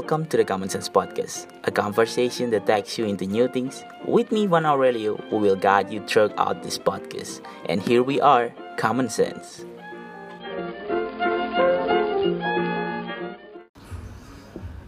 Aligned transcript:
Welcome 0.00 0.32
to 0.32 0.40
the 0.40 0.48
Common 0.48 0.72
Sense 0.72 0.88
Podcast, 0.88 1.44
a 1.68 1.70
conversation 1.70 2.48
that 2.56 2.64
takes 2.64 2.96
you 2.96 3.04
into 3.04 3.28
new 3.28 3.52
things. 3.52 3.84
With 4.08 4.32
me, 4.32 4.48
Juan 4.48 4.64
Aurelio, 4.64 5.20
who 5.28 5.36
will 5.36 5.60
guide 5.60 5.92
you 5.92 6.00
throughout 6.08 6.64
this 6.64 6.80
podcast. 6.80 7.44
And 7.68 7.84
here 7.84 8.00
we 8.00 8.16
are, 8.16 8.48
Common 8.80 9.12
Sense. 9.12 9.68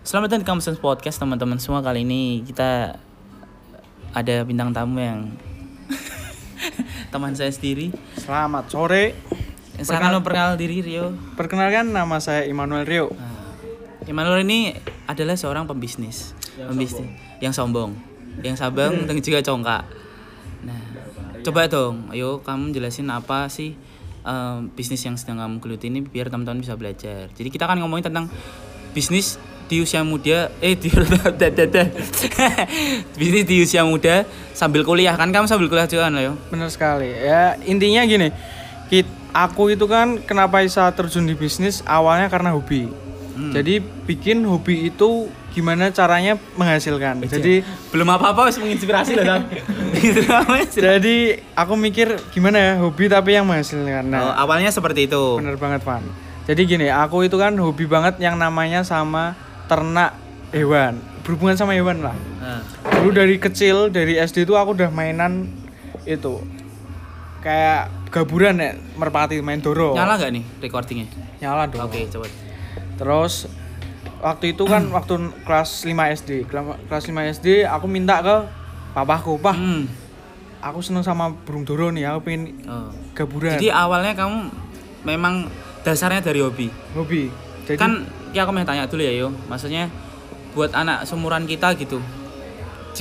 Selamat 0.00 0.32
datang 0.32 0.40
di 0.40 0.48
Common 0.48 0.64
Sense 0.64 0.80
Podcast, 0.80 1.20
teman-teman 1.20 1.60
semua. 1.60 1.84
Kali 1.84 2.08
ini 2.08 2.40
kita 2.48 2.96
ada 4.16 4.34
bintang 4.48 4.72
tamu 4.72 4.96
yang 4.96 5.28
teman 7.12 7.36
saya 7.36 7.52
sendiri. 7.52 7.92
Selamat 8.16 8.64
sore. 8.72 9.12
Silakan 9.76 10.16
lo 10.16 10.24
perkenal 10.24 10.56
diri, 10.56 10.80
Rio. 10.80 11.12
Perkenalkan 11.36 11.92
nama 11.92 12.16
saya 12.16 12.48
Immanuel 12.48 12.88
Rio. 12.88 13.12
Nah, 13.12 13.31
Immanuel 14.06 14.42
ini 14.42 14.74
adalah 15.06 15.38
seorang 15.38 15.66
pembisnis, 15.68 16.34
pembisnis 16.58 17.06
yang 17.38 17.54
sombong, 17.54 17.94
yang 18.42 18.58
sabang 18.58 18.98
dan 19.06 19.18
juga 19.22 19.42
congkak. 19.44 19.82
Nah, 20.66 20.80
coba 21.42 21.66
dong, 21.70 22.10
ayo 22.10 22.42
kamu 22.42 22.74
jelasin 22.74 23.10
apa 23.10 23.46
sih 23.50 23.74
em, 24.26 24.70
bisnis 24.74 25.02
yang 25.02 25.14
sedang 25.18 25.38
kamu 25.42 25.62
geluti 25.62 25.86
ini 25.90 26.02
biar 26.02 26.30
teman-teman 26.30 26.62
bisa 26.62 26.74
belajar. 26.74 27.30
Jadi 27.34 27.48
kita 27.50 27.66
kan 27.66 27.78
ngomongin 27.78 28.10
tentang 28.10 28.26
bisnis 28.94 29.38
di 29.70 29.80
usia 29.80 30.04
muda, 30.04 30.52
eh 30.60 30.76
di 30.76 30.90
bisnis 33.18 33.44
di 33.46 33.56
usia 33.62 33.82
muda 33.86 34.26
sambil 34.52 34.84
kuliah 34.84 35.16
kan 35.16 35.30
kamu 35.30 35.46
sambil 35.48 35.70
kuliah 35.70 35.86
juga 35.86 36.10
kan 36.10 36.18
yo. 36.18 36.34
Bener 36.50 36.68
sekali. 36.68 37.08
Ya 37.08 37.56
intinya 37.64 38.04
gini, 38.04 38.30
aku 39.32 39.72
itu 39.72 39.88
kan 39.88 40.20
kenapa 40.20 40.60
bisa 40.60 40.92
terjun 40.92 41.24
di 41.24 41.34
bisnis 41.34 41.80
awalnya 41.88 42.28
karena 42.28 42.52
hobi. 42.52 43.01
Jadi 43.32 43.74
bikin 44.04 44.44
hobi 44.44 44.86
itu 44.86 45.26
gimana 45.50 45.88
caranya 45.88 46.36
menghasilkan. 46.54 47.20
Jadi 47.22 47.60
Belum 47.88 48.04
apa-apa 48.06 48.46
wis 48.46 48.56
menginspirasi 48.56 49.16
loh, 49.16 49.40
jadi 50.88 51.16
aku 51.52 51.74
mikir 51.74 52.16
gimana 52.30 52.56
ya 52.56 52.72
hobi 52.78 53.06
tapi 53.06 53.32
yang 53.32 53.44
menghasilkan. 53.44 54.04
Oh, 54.06 54.12
Nah, 54.12 54.32
awalnya 54.34 54.68
seperti 54.68 55.06
itu. 55.06 55.36
bener 55.36 55.56
banget 55.56 55.80
Van. 55.82 56.04
Jadi 56.42 56.60
gini, 56.66 56.86
aku 56.88 57.22
itu 57.22 57.36
kan 57.36 57.54
hobi 57.54 57.84
banget 57.84 58.18
yang 58.18 58.34
namanya 58.34 58.82
sama 58.82 59.36
ternak 59.64 60.16
hewan, 60.50 60.96
berhubungan 61.22 61.54
sama 61.54 61.72
hewan 61.72 62.02
lah. 62.02 62.16
Nah. 62.38 62.60
dulu 62.98 63.14
dari 63.14 63.36
kecil 63.36 63.88
dari 63.88 64.14
SD 64.14 64.42
itu 64.42 64.52
aku 64.52 64.74
udah 64.74 64.90
mainan 64.90 65.46
itu 66.02 66.42
kayak 67.38 67.90
gaburan 68.08 68.54
ya 68.56 68.70
merpati 68.94 69.38
main 69.38 69.58
doro 69.58 69.94
Nyala 69.94 70.14
gak 70.14 70.30
nih 70.30 70.42
recordingnya? 70.60 71.06
nyala 71.38 71.66
dong 71.66 71.82
Oke, 71.82 72.06
coba. 72.06 72.26
Terus 73.02 73.50
waktu 74.22 74.54
itu 74.54 74.62
kan 74.62 74.86
waktu 74.88 75.18
kelas 75.42 75.82
5 75.82 75.90
SD 76.14 76.30
Kela- 76.46 76.78
kelas 76.86 77.04
5 77.04 77.34
SD 77.34 77.66
aku 77.66 77.90
minta 77.90 78.22
ke 78.22 78.36
papaku 78.94 79.34
pah 79.36 79.58
Hmm. 79.58 79.90
aku 80.62 80.78
seneng 80.78 81.02
sama 81.02 81.34
burung 81.42 81.66
doro 81.66 81.90
nih 81.90 82.06
aku 82.06 82.20
pengen 82.22 82.54
Oh. 82.64 82.94
gaburan 83.12 83.58
Jadi 83.58 83.74
awalnya 83.74 84.14
kamu 84.14 84.46
memang 85.02 85.50
dasarnya 85.82 86.22
dari 86.22 86.38
hobi. 86.38 86.70
hobi 86.94 87.26
jadi 87.66 87.74
kan 87.74 88.06
ya 88.30 88.42
aku 88.42 88.50
mau 88.50 88.62
tanya 88.62 88.86
dulu 88.86 89.02
ya 89.02 89.12
yo. 89.12 89.28
Maksudnya 89.46 89.86
buat 90.52 90.72
anak 90.72 91.04
seumuran 91.04 91.44
kita 91.44 91.74
gitu. 91.74 92.02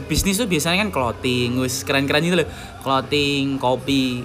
Bisnis 0.06 0.38
tuh 0.38 0.46
biasanya 0.46 0.84
kan 0.84 0.92
clothing, 0.92 1.58
wis 1.58 1.82
keren-keren 1.82 2.24
gitu 2.24 2.38
loh. 2.38 2.50
Clothing, 2.80 3.58
kopi. 3.58 4.24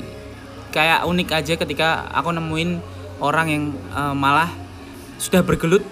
Kayak 0.71 1.03
unik 1.05 1.29
aja 1.33 1.55
ketika 1.57 1.89
aku 2.11 2.31
nemuin 2.31 2.71
orang 3.19 3.47
yang 3.49 3.63
eh, 3.73 4.15
malah 4.15 4.51
sudah 5.17 5.41
bergelut 5.41 5.83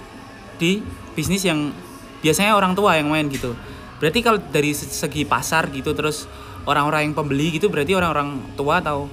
di 0.56 0.80
bisnis 1.12 1.42
yang 1.42 1.73
biasanya 2.20 2.55
orang 2.55 2.73
tua 2.73 2.96
yang 2.96 3.08
main 3.08 3.27
gitu. 3.29 3.52
Berarti 3.98 4.20
kalau 4.20 4.39
dari 4.39 4.73
se- 4.73 4.89
segi 4.89 5.24
pasar 5.24 5.68
gitu 5.70 5.92
terus 5.92 6.27
orang-orang 6.64 7.08
yang 7.08 7.14
pembeli 7.14 7.57
gitu 7.57 7.68
berarti 7.68 7.92
orang-orang 7.92 8.40
tua 8.55 8.80
atau 8.80 9.07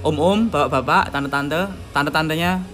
om-om, 0.00 0.48
bapak-bapak, 0.48 1.12
tante-tante, 1.12 1.68
tante-tantenya. 1.92 2.52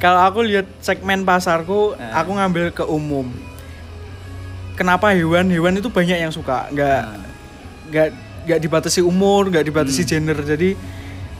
Kalau 0.00 0.20
aku 0.24 0.40
lihat 0.44 0.64
segmen 0.80 1.24
pasarku 1.24 1.92
Nah. 1.92 2.24
aku 2.24 2.30
ngambil 2.32 2.64
ke 2.72 2.84
umum 2.84 3.28
kenapa 4.72 5.12
hewan 5.12 5.48
hewan 5.50 5.76
itu 5.76 5.92
banyak 5.92 6.16
yang 6.16 6.32
suka 6.32 6.68
nggak 6.72 7.00
Nah. 7.04 7.20
nggak 7.88 8.08
nggak 8.48 8.60
dibatasi 8.60 9.00
umur 9.04 9.48
nggak 9.48 9.64
dibatasi 9.64 10.02
gender 10.04 10.40
jadi 10.40 10.72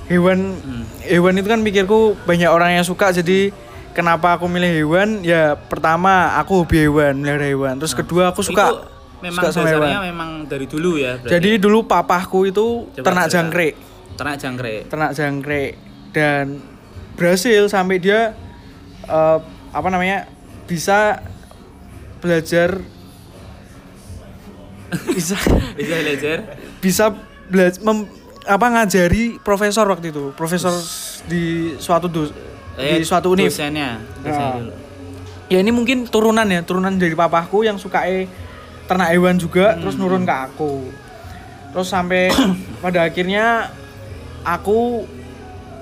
hewan 0.09 0.57
Hmm. 0.57 0.85
hewan 1.01 1.37
itu 1.37 1.47
kan 1.47 1.61
mikirku 1.61 1.99
banyak 2.23 2.49
orang 2.49 2.73
yang 2.73 2.83
suka 2.83 3.13
jadi 3.13 3.53
kenapa 3.91 4.35
aku 4.35 4.47
milih 4.47 4.73
hewan? 4.79 5.21
Ya 5.21 5.55
pertama 5.55 6.33
aku 6.35 6.63
hobi 6.63 6.83
hewan 6.83 7.19
melihara 7.19 7.45
hewan. 7.45 7.77
Terus 7.77 7.93
kedua 7.93 8.31
aku 8.31 8.41
suka 8.41 8.71
Itu 8.71 8.79
memang 9.21 9.43
suka 9.43 9.49
sama 9.53 9.69
hewan. 9.69 9.91
memang 10.05 10.31
dari 10.45 10.65
dulu 10.65 10.97
ya 10.97 11.17
berarti. 11.17 11.33
jadi 11.33 11.51
dulu 11.59 11.85
papahku 11.85 12.47
itu 12.47 12.89
Coba 12.91 13.05
ternak 13.05 13.27
cerita. 13.27 13.35
jangkrik. 13.37 13.75
Ternak 14.15 14.37
jangkrik. 14.37 14.81
Ternak 14.89 15.11
jangkrik. 15.13 15.73
Dan 16.09 16.45
berhasil 17.15 17.67
sampai 17.67 17.97
dia 17.97 18.33
eh, 19.05 19.39
apa 19.69 19.89
namanya 19.89 20.25
bisa 20.65 21.21
belajar 22.19 22.81
bisa 25.11 25.37
bisa 25.77 25.95
belajar? 25.97 26.39
bisa 26.81 27.05
belajar 27.47 27.81
apa 28.49 28.67
ngajari 28.67 29.37
profesor 29.39 29.85
waktu 29.85 30.09
itu 30.09 30.33
profesor 30.33 30.73
di 31.25 31.77
suatu 31.77 32.09
dus, 32.09 32.33
di 32.75 33.05
suatu 33.05 33.31
univ 33.31 33.47
dosennya 33.47 34.01
dosennya 34.19 34.49
Nah. 34.49 34.57
dulu. 34.57 34.73
ya 35.47 35.59
ini 35.61 35.69
mungkin 35.69 36.05
turunan 36.05 36.45
ya 36.45 36.61
turunan 36.61 36.93
dari 36.93 37.13
papahku 37.13 37.61
yang 37.61 37.77
suka 37.77 38.05
eh 38.05 38.25
ternak 38.85 39.13
hewan 39.13 39.37
juga 39.37 39.73
Hmm. 39.73 39.81
terus 39.81 39.95
nurun 39.95 40.25
ke 40.25 40.33
aku 40.33 40.89
terus 41.71 41.87
sampai 41.87 42.33
pada 42.83 43.05
akhirnya 43.05 43.69
aku 44.43 45.05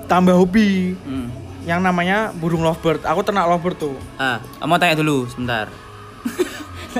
tambah 0.04 0.34
hobi 0.34 0.98
Hmm. 0.98 1.30
yang 1.62 1.78
namanya 1.80 2.30
burung 2.32 2.60
lovebird 2.60 3.02
aku 3.02 3.22
ternak 3.22 3.46
lovebird 3.46 3.78
tuh 3.80 3.94
ah 4.16 4.42
mau 4.60 4.74
tanya 4.76 4.94
dulu 4.94 5.26
sebentar 5.26 5.70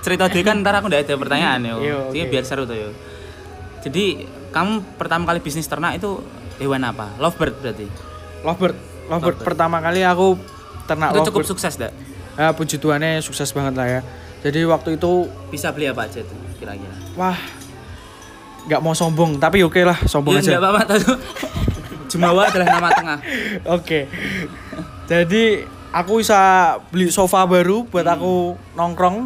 cerita 0.00 0.28
dulu 0.28 0.42
kan 0.42 0.56
ntar 0.60 0.74
aku 0.74 0.86
ndak 0.86 1.02
ada 1.02 1.18
pertanyaan 1.18 1.60
yo. 1.60 1.76
Iya, 1.76 1.98
Jadi 2.08 2.20
oke. 2.20 2.30
biar 2.30 2.44
seru 2.46 2.62
tuh 2.62 2.78
yo. 2.78 2.90
Jadi 3.82 4.22
kamu 4.52 4.72
pertama 4.94 5.24
kali 5.24 5.40
bisnis 5.40 5.64
ternak 5.64 5.96
itu 5.96 6.20
hewan 6.56 6.82
apa? 6.82 7.08
Lovebird 7.16 7.56
berarti. 7.58 7.86
lovebird 8.42 8.76
lovebird 9.04 9.08
Lovebird. 9.08 9.36
pertama 9.42 9.76
kali 9.78 10.00
aku 10.00 10.36
ternak 10.84 11.10
itu 11.10 11.18
cukup 11.22 11.40
lovebird 11.40 11.48
sukses 11.48 11.74
dak? 11.74 11.92
Ah, 12.32 12.50
puji 12.50 12.76
Tuhannya 12.76 13.18
sukses 13.18 13.50
banget 13.50 13.74
lah 13.74 13.86
ya 13.88 14.00
jadi 14.40 14.64
waktu 14.64 14.96
itu 14.96 15.28
Bisa 15.46 15.70
beli 15.70 15.86
apa 15.86 16.04
aja 16.04 16.20
tuh 16.20 16.34
kira-kira? 16.56 16.90
wah 17.12 17.36
nggak 18.62 18.78
mau 18.78 18.92
sombong 18.92 19.36
tapi 19.36 19.60
oke 19.60 19.78
lah 19.80 19.98
sombong 20.04 20.34
Ya 20.34 20.40
aja 20.40 20.50
enggak 20.52 20.62
apa-apa 20.64 20.94
tuh. 20.96 21.16
Jumawa 22.10 22.44
adalah 22.44 22.68
nama 22.70 22.88
tengah. 22.90 23.18
Oke. 23.70 24.04
Jadi 25.04 25.64
aku 25.90 26.20
bisa 26.20 26.38
beli 26.88 27.08
sofa 27.08 27.40
baru 27.42 27.84
buat 27.84 28.02
Hmm. 28.02 28.14
aku 28.14 28.34
nongkrong 28.74 29.16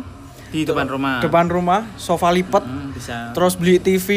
Di 0.46 0.62
depan 0.62 0.86
rumah. 0.86 1.18
depan 1.18 1.46
rumah, 1.46 1.80
sofa 1.96 2.30
lipat. 2.30 2.62
Hmm, 2.62 2.90
bisa. 2.90 3.30
Terus 3.32 3.54
beli 3.54 3.76
TV 3.76 4.08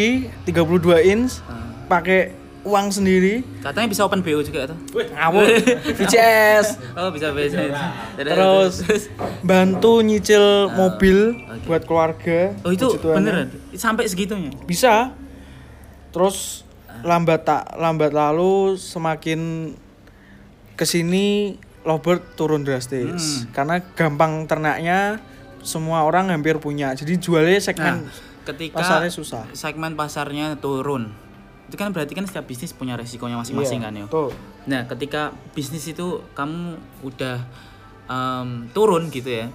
32 0.43 1.01
inch 1.03 1.41
Hmm. 1.41 1.85
pakai 1.85 2.31
uang 2.59 2.91
sendiri. 2.91 3.41
Katanya 3.59 3.87
bisa 3.87 4.03
open 4.03 4.19
BO 4.19 4.39
juga 4.39 4.67
tuh. 4.67 4.77
Ngawur. 4.93 5.47
VCS. 5.97 6.77
Oh 6.93 7.09
bisa 7.09 7.31
bisa. 7.31 7.55
Terus 8.13 8.73
bantu 9.41 9.99
nyicil 9.99 10.67
mobil 10.69 11.39
Ah, 11.41 11.55
oke. 11.55 11.65
buat 11.65 11.83
keluarga. 11.83 12.39
Oh 12.61 12.69
itu 12.69 12.93
beneran 12.99 13.47
sampai 13.73 14.05
segitunya. 14.05 14.51
Bisa. 14.63 15.15
Terus 16.09 16.67
lambat 16.99 17.41
tak 17.41 17.63
lambat 17.73 18.11
lalu 18.11 18.75
semakin 18.75 19.71
ke 20.75 20.83
sini 20.83 21.55
lovebird 21.81 22.35
turun 22.35 22.61
drastis 22.61 23.07
Hmm. 23.39 23.55
karena 23.55 23.75
gampang 23.93 24.43
ternaknya 24.45 25.23
semua 25.63 26.03
orang 26.03 26.31
hampir 26.31 26.57
punya. 26.57 26.91
Jadi 26.95 27.19
jualnya 27.19 27.57
Nah, 27.57 27.65
segmen 27.65 27.93
ketika 28.45 28.81
pasarnya 28.81 29.11
susah. 29.13 29.43
segmen 29.53 29.93
pasarnya 29.93 30.57
turun, 30.57 31.13
itu 31.69 31.75
kan 31.77 31.93
berarti 31.93 32.17
kan 32.17 32.25
setiap 32.25 32.49
bisnis 32.49 32.73
punya 32.73 32.97
resikonya 32.97 33.37
masing-masing 33.37 33.85
Iya, 33.85 33.87
kan 33.89 33.93
ya. 33.93 34.05
Nah 34.65 34.81
ketika 34.89 35.21
bisnis 35.53 35.85
itu 35.85 36.25
kamu 36.33 36.79
udah 37.05 37.45
em, 38.09 38.65
turun 38.73 39.13
gitu 39.13 39.29
ya, 39.29 39.45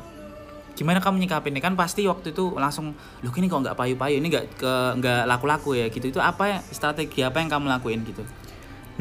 gimana 0.78 1.02
kamu 1.02 1.26
nyikapinnya? 1.26 1.58
Kan 1.58 1.74
pasti 1.74 2.06
waktu 2.06 2.30
itu 2.30 2.54
langsung 2.54 2.94
loh 2.94 3.32
ini 3.34 3.50
kok 3.50 3.66
nggak 3.66 3.74
payu-payu? 3.74 4.22
Ini 4.22 4.26
nggak 4.30 4.44
ke 4.62 4.72
nggak 5.02 5.22
laku-laku 5.26 5.74
ya? 5.74 5.90
Gitu. 5.90 6.14
Itu 6.14 6.22
apa 6.22 6.46
ya 6.46 6.58
strategi 6.70 7.26
apa 7.26 7.42
yang 7.42 7.50
kamu 7.50 7.66
lakuin 7.66 8.06
gitu? 8.06 8.22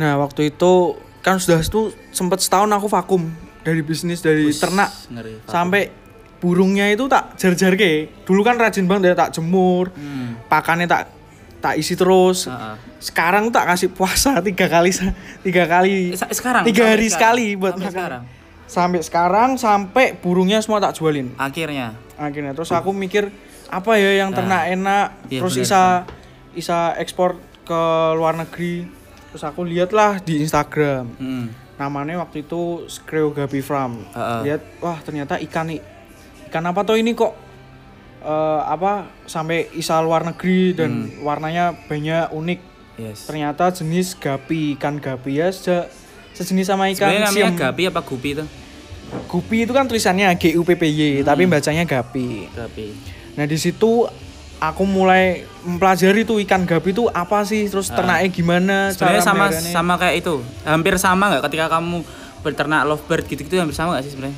Nah 0.02 0.18
waktu 0.18 0.50
itu 0.50 0.98
kan 1.22 1.38
sudah 1.38 1.62
itu 1.62 1.94
sempat 2.12 2.42
setahun 2.42 2.68
aku 2.74 2.90
vakum 2.90 3.30
dari 3.64 3.80
bisnis 3.80 4.20
dari 4.20 4.50
Wus, 4.50 4.60
ternak. 4.60 4.92
ngeri 5.08 5.40
sampai 5.48 5.88
burungnya 6.44 6.92
itu 6.92 7.07
tak 7.07 7.40
jar-jar 7.40 7.80
ke 7.80 8.12
dulu 8.28 8.44
kan 8.44 8.60
rajin 8.60 8.84
banget 8.84 9.16
ya 9.16 9.24
tak 9.24 9.40
jemur 9.40 9.95
hmm. 9.95 10.51
pakannya 10.51 10.92
tak 10.92 11.24
tak 11.63 11.80
isi 11.80 11.95
terus. 11.95 12.51
Heeh. 12.51 12.75
sekarang 13.00 13.48
tak 13.48 13.63
kasih 13.72 13.88
puasa 13.95 14.40
tiga 14.48 14.68
kali 14.68 14.92
tiga 15.48 15.63
kali 15.63 16.12
sekarang? 16.12 16.63
tiga 16.68 16.84
hari 16.92 17.07
sekali 17.07 17.56
buat 17.56 17.80
Sampai 17.80 17.88
makan. 17.88 17.95
sekarang? 17.95 18.24
Sampai 18.68 19.00
sekarang 19.00 19.50
sampai 19.56 20.06
burungnya 20.19 20.60
semua 20.60 20.84
tak 20.84 21.00
jualin. 21.00 21.31
Akhirnya. 21.40 21.95
akhirnya. 22.19 22.51
Terus 22.51 22.75
aku 22.75 22.92
mikir 22.92 23.31
apa 23.72 23.96
ya 23.96 24.24
yang 24.24 24.36
ternak 24.36 24.69
enak? 24.75 25.07
Iya, 25.31 25.39
terus 25.39 25.56
bener, 25.56 25.63
bisa 25.63 25.81
bisa 26.51 26.78
ekspor 27.00 27.39
ke 27.63 27.81
luar 28.19 28.36
negeri. 28.36 28.84
Terus 29.31 29.44
aku 29.48 29.63
lihatlah 29.63 30.19
di 30.19 30.44
Instagram. 30.44 31.07
Hmm. 31.16 31.48
namanya 31.74 32.22
waktu 32.22 32.46
itu 32.46 32.86
Skreogapi 32.86 33.66
Farm 33.66 34.06
Heeh. 34.13 34.42
lihat 34.46 34.62
wah 34.78 34.94
ternyata 35.01 35.42
ikan 35.42 35.74
nih 35.74 35.81
ikan 36.54 36.64
apa 36.64 36.86
tuh 36.86 36.96
ini 36.96 37.12
kok 37.12 37.34
eh, 38.22 38.62
apa 38.64 39.10
sampai 39.26 39.74
isa 39.74 39.98
luar 40.00 40.22
negeri 40.24 40.72
dan 40.72 41.10
Hmm. 41.10 41.26
warnanya 41.26 41.74
banyak 41.82 42.30
unik 42.30 42.60
Yes. 42.94 43.26
ternyata 43.26 43.74
jenis 43.74 44.14
gapi 44.14 44.78
ikan 44.78 44.96
gapi 44.96 45.32
ya 45.36 45.50
se- 45.50 45.90
sejenis 46.32 46.68
sama 46.68 46.88
ikan 46.88 47.10
Sebenarnya 47.10 47.26
namanya 47.28 47.42
siam 47.44 47.58
gapi 47.58 47.84
apa 47.90 48.00
gupi 48.00 48.30
itu? 48.32 48.46
gupi 49.26 49.58
itu 49.62 49.70
kan 49.70 49.86
tulisannya 49.86 50.30
G 50.36 50.54
U 50.54 50.62
P 50.62 50.74
P 50.74 50.84
Y 50.86 51.02
Hmm. 51.16 51.26
tapi 51.26 51.44
bacanya 51.46 51.84
gapi 51.84 52.48
Gapi. 52.48 52.88
nah 53.34 53.44
di 53.44 53.58
situ 53.58 54.06
aku 54.60 54.84
mulai 54.84 55.44
mempelajari 55.62 56.24
tuh 56.24 56.38
ikan 56.40 56.64
gapi 56.64 56.94
itu 56.94 57.06
apa 57.08 57.44
sih 57.44 57.66
terus 57.66 57.90
ternaknya 57.90 58.30
gimana 58.30 58.78
Ah. 58.86 58.94
Sebenarnya 58.94 59.22
sama 59.22 59.46
sama 59.52 59.94
kayak 59.98 60.16
itu. 60.20 60.36
Hampir 60.64 60.96
sama 60.98 61.28
nggak 61.28 61.44
ketika 61.46 61.68
kamu 61.70 62.00
berternak 62.40 62.86
lovebird 62.86 63.26
gitu-gitu 63.26 63.56
hampir 63.56 63.74
sama 63.74 63.94
nggak 63.94 64.06
sih 64.06 64.14
sebenarnya? 64.14 64.38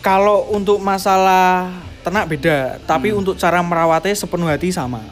Kalau 0.00 0.48
untuk 0.50 0.78
masalah 0.78 1.68
ternak 2.00 2.26
beda 2.26 2.56
Hmm. 2.74 2.84
tapi 2.84 3.08
untuk 3.10 3.36
cara 3.36 3.60
merawatnya 3.60 4.12
sepenuh 4.12 4.46
hati 4.46 4.68
sama 4.68 5.04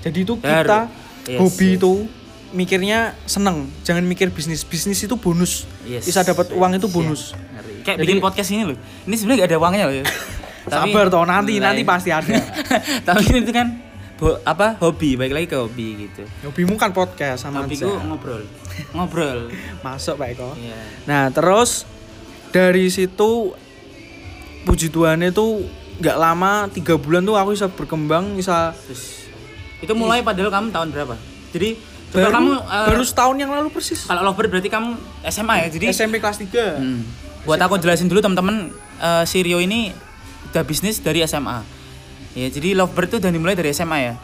jadi 0.00 0.18
itu 0.18 0.34
kita 0.36 0.86
Yes, 1.26 1.42
hobi 1.42 1.68
yes. 1.68 1.76
itu 1.76 1.92
mikirnya 2.48 2.98
seneng 3.24 3.66
jangan 3.82 4.00
mikir 4.00 4.30
bisnis 4.30 4.62
bisnis 4.62 5.02
itu 5.02 5.14
bonus 5.14 5.66
Yes. 5.82 6.06
bisa 6.06 6.22
dapat 6.22 6.50
uang 6.50 6.72
itu 6.74 6.86
Yes. 6.86 6.94
bonus 6.94 7.22
Ngeri. 7.34 7.74
Kayak 7.82 7.96
Jadi- 7.96 8.06
bikin 8.06 8.18
podcast 8.20 8.48
ini 8.48 8.62
loh. 8.64 8.78
Ini 8.78 9.14
sebenarnya 9.16 9.38
gak 9.40 9.48
ada 9.48 9.58
uangnya 9.58 9.84
loh 9.84 9.96
ya. 9.96 10.04
Tapi- 10.66 10.90
sabar 10.90 11.06
toh 11.08 11.22
nanti 11.24 11.52
Mulai. 11.52 11.64
nanti 11.64 11.82
pasti 11.82 12.10
ada 12.10 12.34
Tapi 13.06 13.22
ini 13.26 13.38
itu 13.40 13.50
kan 13.50 13.66
bo- 14.16 14.38
apa 14.42 14.78
hobi, 14.78 15.14
baik 15.14 15.32
lagi 15.32 15.46
ke 15.48 15.56
hobi 15.56 16.06
gitu. 16.06 16.22
hobimu 16.44 16.74
kan 16.74 16.90
podcast 16.90 17.42
sama 17.42 17.62
Hobiku 17.62 17.90
ngobrol. 18.00 18.46
Ngobrol. 18.92 19.50
masuk 19.84 20.14
pak 20.16 20.28
Eko 20.32 20.54
Iya. 20.54 20.78
Nah 21.04 21.22
terus 21.30 21.82
dari 22.48 22.86
situ 22.86 23.50
puji 24.66 24.90
Tuhan 24.90 25.22
itu 25.22 25.64
nggak 26.02 26.16
lama 26.18 26.66
tiga 26.68 26.98
bulan 26.98 27.24
tuh 27.24 27.38
aku 27.38 27.56
bisa 27.56 27.66
berkembang 27.70 28.36
bisa 28.36 28.74
Terus 28.84 29.30
itu 29.80 29.92
mulai 29.94 30.20
padahal 30.20 30.50
kamu 30.50 30.68
tahun 30.74 30.88
berapa? 30.90 31.14
Jadi 31.54 31.78
coba 32.10 32.26
baru, 32.26 32.34
kamu 32.34 32.50
eh, 32.58 32.86
baru 32.90 33.04
setahun 33.06 33.36
yang 33.38 33.50
lalu 33.54 33.68
persis 33.70 34.00
kalau 34.04 34.26
lovebird 34.26 34.58
berarti 34.58 34.68
kamu 34.68 34.98
SMA 35.30 35.54
ya. 35.62 35.66
Jadi 35.70 35.84
SMP 35.94 36.14
kelas 36.18 36.42
3 36.42 36.82
Hmm. 36.82 37.00
Buat 37.46 37.62
aku 37.62 37.78
jelasin 37.78 38.10
dulu 38.10 38.18
teman-teman, 38.18 38.74
eh, 38.98 39.22
si 39.22 39.38
Rio 39.38 39.62
ini 39.62 39.94
udah 40.50 40.66
bisnis 40.66 40.98
dari 40.98 41.22
SMA. 41.22 41.62
Ya, 42.36 42.52
jadi 42.52 42.76
Lovebird 42.76 43.16
tuh 43.16 43.18
udah 43.20 43.32
dimulai 43.32 43.56
dari 43.56 43.72
SMA 43.72 43.98
ya. 44.02 44.14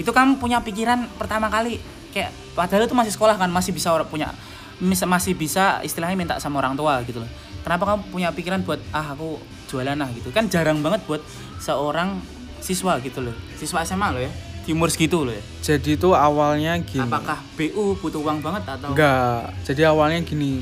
Itu 0.00 0.14
kamu 0.14 0.40
punya 0.40 0.62
pikiran 0.64 1.04
pertama 1.20 1.52
kali 1.52 1.82
kayak 2.14 2.32
padahal 2.56 2.88
itu 2.88 2.96
masih 2.96 3.12
sekolah 3.12 3.36
kan, 3.36 3.50
masih 3.52 3.76
bisa 3.76 3.92
orang 3.92 4.08
punya 4.08 4.32
masih 4.80 5.34
bisa 5.34 5.82
istilahnya 5.82 6.14
minta 6.14 6.34
sama 6.38 6.62
orang 6.62 6.78
tua 6.78 7.02
gitu 7.02 7.18
loh. 7.20 7.30
Kenapa 7.60 7.84
kamu 7.84 8.00
punya 8.08 8.28
pikiran 8.30 8.60
buat 8.60 8.80
ah 8.90 9.12
aku 9.12 9.36
jualan 9.66 9.94
ah 9.94 10.10
gitu. 10.10 10.28
Kan 10.28 10.46
jarang 10.46 10.78
banget 10.78 11.02
buat 11.04 11.20
seorang 11.58 12.18
siswa 12.58 12.98
gitu 12.98 13.20
loh. 13.20 13.34
Siswa 13.54 13.82
SMA 13.82 14.08
loh 14.10 14.20
ya. 14.20 14.32
Di 14.60 14.72
umur 14.72 14.88
segitu 14.88 15.22
loh 15.22 15.32
ya. 15.32 15.40
jadi 15.64 15.96
itu 15.96 16.12
awalnya 16.12 16.76
gini 16.78 17.00
Apakah 17.00 17.40
BU 17.56 17.96
butuh 17.96 18.20
uang 18.20 18.38
banget 18.38 18.68
atau 18.68 18.92
enggak 18.92 19.48
jadi 19.64 19.88
awalnya 19.88 20.20
gini 20.20 20.60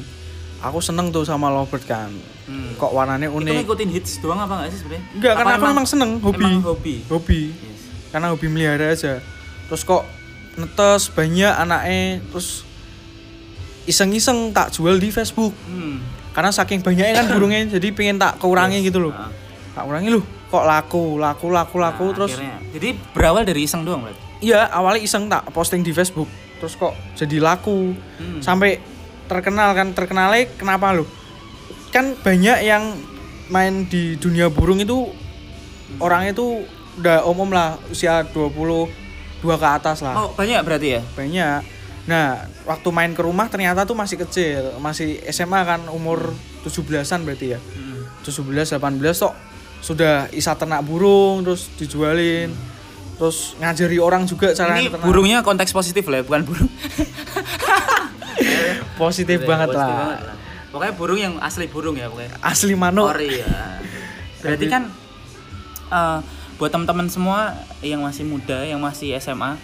aku 0.58 0.78
seneng 0.78 1.10
tuh 1.10 1.22
sama 1.22 1.50
lovebird 1.50 1.82
kan 1.84 2.14
Hmm. 2.46 2.78
kok 2.78 2.94
warnanya 2.94 3.26
Itu 3.26 3.42
unik 3.42 3.54
ngikutin 3.58 3.90
hits 3.90 4.22
doang 4.22 4.38
apa 4.38 4.62
enggak 4.62 4.70
sih 4.70 4.78
sebenarnya? 4.78 5.04
enggak 5.10 5.32
Apa 5.32 5.38
karena 5.42 5.54
aku 5.58 5.66
emang 5.68 5.86
seneng 5.88 6.10
hobi 6.16 6.38
Emang 6.38 6.62
hobi. 6.62 6.94
hobi 7.04 7.40
Yes. 7.50 7.80
karena 8.08 8.26
hobi 8.30 8.46
melihara 8.46 8.86
aja 8.88 9.18
terus 9.66 9.82
kok 9.82 10.06
netes 10.54 11.02
banyak 11.10 11.50
anaknya 11.52 12.22
terus 12.24 12.62
iseng-iseng 13.84 14.50
tak 14.50 14.70
jual 14.70 14.94
di 14.96 15.10
Facebook 15.10 15.50
Hmm. 15.66 15.98
Karena 16.36 16.52
saking 16.52 16.80
banyaknya 16.80 17.14
kan 17.16 17.26
burungnya 17.30 17.64
jadi 17.72 17.88
pengen 17.90 18.16
tak 18.16 18.36
kurangi 18.36 18.84
gitu 18.84 19.00
loh 19.00 19.10
Ah. 19.10 19.32
tak 19.72 19.84
kurangi 19.84 20.10
loh 20.10 20.20
kok 20.46 20.62
laku 20.62 21.16
laku 21.16 21.46
laku 21.48 21.76
laku 21.76 22.04
Nah, 22.04 22.14
terus 22.14 22.32
akhirnya. 22.34 22.56
jadi 22.70 22.88
berawal 23.10 23.42
dari 23.42 23.60
iseng 23.62 23.82
doang 23.82 24.04
berarti. 24.04 24.20
iya 24.42 24.68
awalnya 24.68 25.00
iseng 25.00 25.26
tak 25.26 25.48
posting 25.48 25.80
di 25.80 25.90
Facebook 25.90 26.28
terus 26.56 26.72
kok 26.74 26.92
jadi 27.14 27.40
laku 27.40 27.96
Hmm. 28.16 28.40
sampai 28.40 28.76
terkenal 29.24 29.72
kan 29.72 29.90
terkenalnya 29.90 30.44
kenapa 30.54 30.92
loh 30.92 31.08
kan 31.88 32.12
banyak 32.14 32.62
yang 32.62 32.94
main 33.48 33.84
di 33.84 34.14
dunia 34.14 34.46
burung 34.46 34.76
itu 34.76 35.08
orangnya 35.96 36.30
itu 36.32 36.62
udah 36.96 37.24
umum 37.24 37.48
lah 37.48 37.80
usia 37.86 38.22
22 38.24 38.88
ke 39.40 39.66
atas 39.66 40.00
lah 40.00 40.14
Oh, 40.18 40.28
banyak 40.30 40.60
berarti 40.60 40.88
ya? 40.90 41.00
banyak 41.08 41.75
nah 42.06 42.38
waktu 42.62 42.88
main 42.88 43.10
ke 43.10 43.20
rumah 43.20 43.46
ternyata 43.46 43.82
tuh 43.82 43.92
masih 43.92 44.14
kecil 44.20 44.78
masih 44.78 45.18
SMA 45.26 45.58
kan 45.60 45.80
umur 45.88 46.30
17-an 46.62 47.22
berarti 47.22 47.46
ya 47.52 47.60
Hmm. 47.60 48.02
17 48.22 48.42
18 48.72 48.78
tok 49.16 49.34
sudah 49.78 50.26
isa 50.30 50.54
ternak 50.54 50.82
burung 50.82 51.42
terus 51.42 51.70
dijualin 51.74 52.50
terus 53.14 53.54
ngajari 53.56 53.96
orang 53.96 54.22
juga 54.24 54.50
cara 54.50 54.76
Ini 54.76 54.88
ternak. 54.88 55.02
burungnya 55.02 55.38
konteks 55.40 55.70
positif 55.70 56.04
lah 56.04 56.20
ya, 56.20 56.24
bukan 56.24 56.42
burung. 56.44 56.68
positif 58.96 59.38
banget 59.42 59.68
Positif 59.68 59.80
lah 59.80 59.88
banget 59.88 60.20
lah. 60.22 60.34
Pokoknya 60.68 60.92
burung 60.92 61.18
yang 61.18 61.34
asli 61.38 61.66
burung 61.66 61.96
ya 61.96 62.06
pokoknya. 62.06 62.36
asli 62.38 62.74
mano 62.74 63.08
Ori 63.08 63.40
ya. 63.40 63.80
Berarti 64.42 64.66
kan 64.66 64.82
eh, 65.88 66.18
buat 66.56 66.68
teman-teman 66.68 67.08
semua 67.08 67.52
yang 67.80 68.00
masih 68.02 68.24
muda, 68.24 68.60
yang 68.62 68.76
masih 68.78 69.16
SMA, 69.16 69.56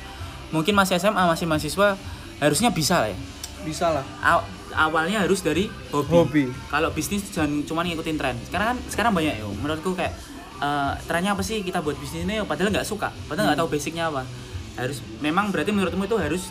mungkin 0.48 0.72
masih 0.72 0.96
SMA, 0.96 1.20
masih 1.22 1.44
mahasiswa, 1.44 1.96
harusnya 2.42 2.74
bisa 2.74 2.98
lah 2.98 3.08
ya. 3.14 3.18
bisa 3.62 3.86
lah 3.94 4.02
Aw- 4.18 4.42
awalnya 4.74 5.22
harus 5.22 5.38
dari 5.38 5.70
hobi. 5.94 6.10
Hobi. 6.10 6.44
Kalau 6.66 6.90
bisnis 6.90 7.22
jangan 7.30 7.62
cuma 7.62 7.86
ngikutin 7.86 8.16
tren. 8.18 8.34
Sekarang 8.42 8.74
kan 8.74 8.78
sekarang 8.90 9.12
banyak 9.14 9.38
ya. 9.38 9.46
Menurutku 9.46 9.94
kayak 9.94 10.10
eh, 10.58 10.92
trennya 11.06 11.38
apa 11.38 11.46
sih 11.46 11.62
kita 11.62 11.78
buat 11.78 11.94
bisnis 11.94 12.26
ini? 12.26 12.42
Padahal 12.42 12.74
nggak 12.74 12.82
suka, 12.82 13.14
padahal 13.30 13.52
nggak 13.54 13.60
tahu 13.62 13.68
basicnya 13.70 14.10
apa. 14.10 14.26
Harus 14.74 14.98
memang 15.22 15.54
berarti 15.54 15.70
menurutmu 15.70 16.02
itu 16.02 16.18
harus 16.18 16.42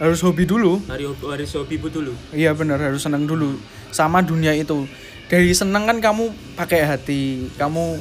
harus 0.00 0.16
hobi 0.24 0.48
dulu 0.48 0.80
dari 0.88 1.04
hobi, 1.04 1.22
harus 1.28 1.52
hobi 1.52 1.76
dulu. 1.76 2.16
iya 2.32 2.56
benar 2.56 2.80
harus 2.80 3.04
seneng 3.04 3.28
dulu 3.28 3.60
sama 3.92 4.24
dunia 4.24 4.56
itu 4.56 4.88
dari 5.28 5.52
seneng 5.52 5.84
kan 5.84 6.00
kamu 6.00 6.32
pakai 6.56 6.88
hati 6.88 7.52
kamu 7.60 8.00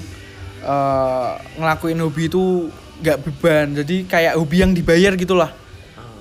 eh, 0.63 1.31
ngelakuin 1.59 1.99
hobi 1.99 2.31
itu 2.31 2.71
nggak 3.03 3.19
beban 3.19 3.75
jadi 3.83 3.95
kayak 4.07 4.33
hobi 4.39 4.63
yang 4.63 4.71
dibayar 4.71 5.11
gitulah 5.19 5.51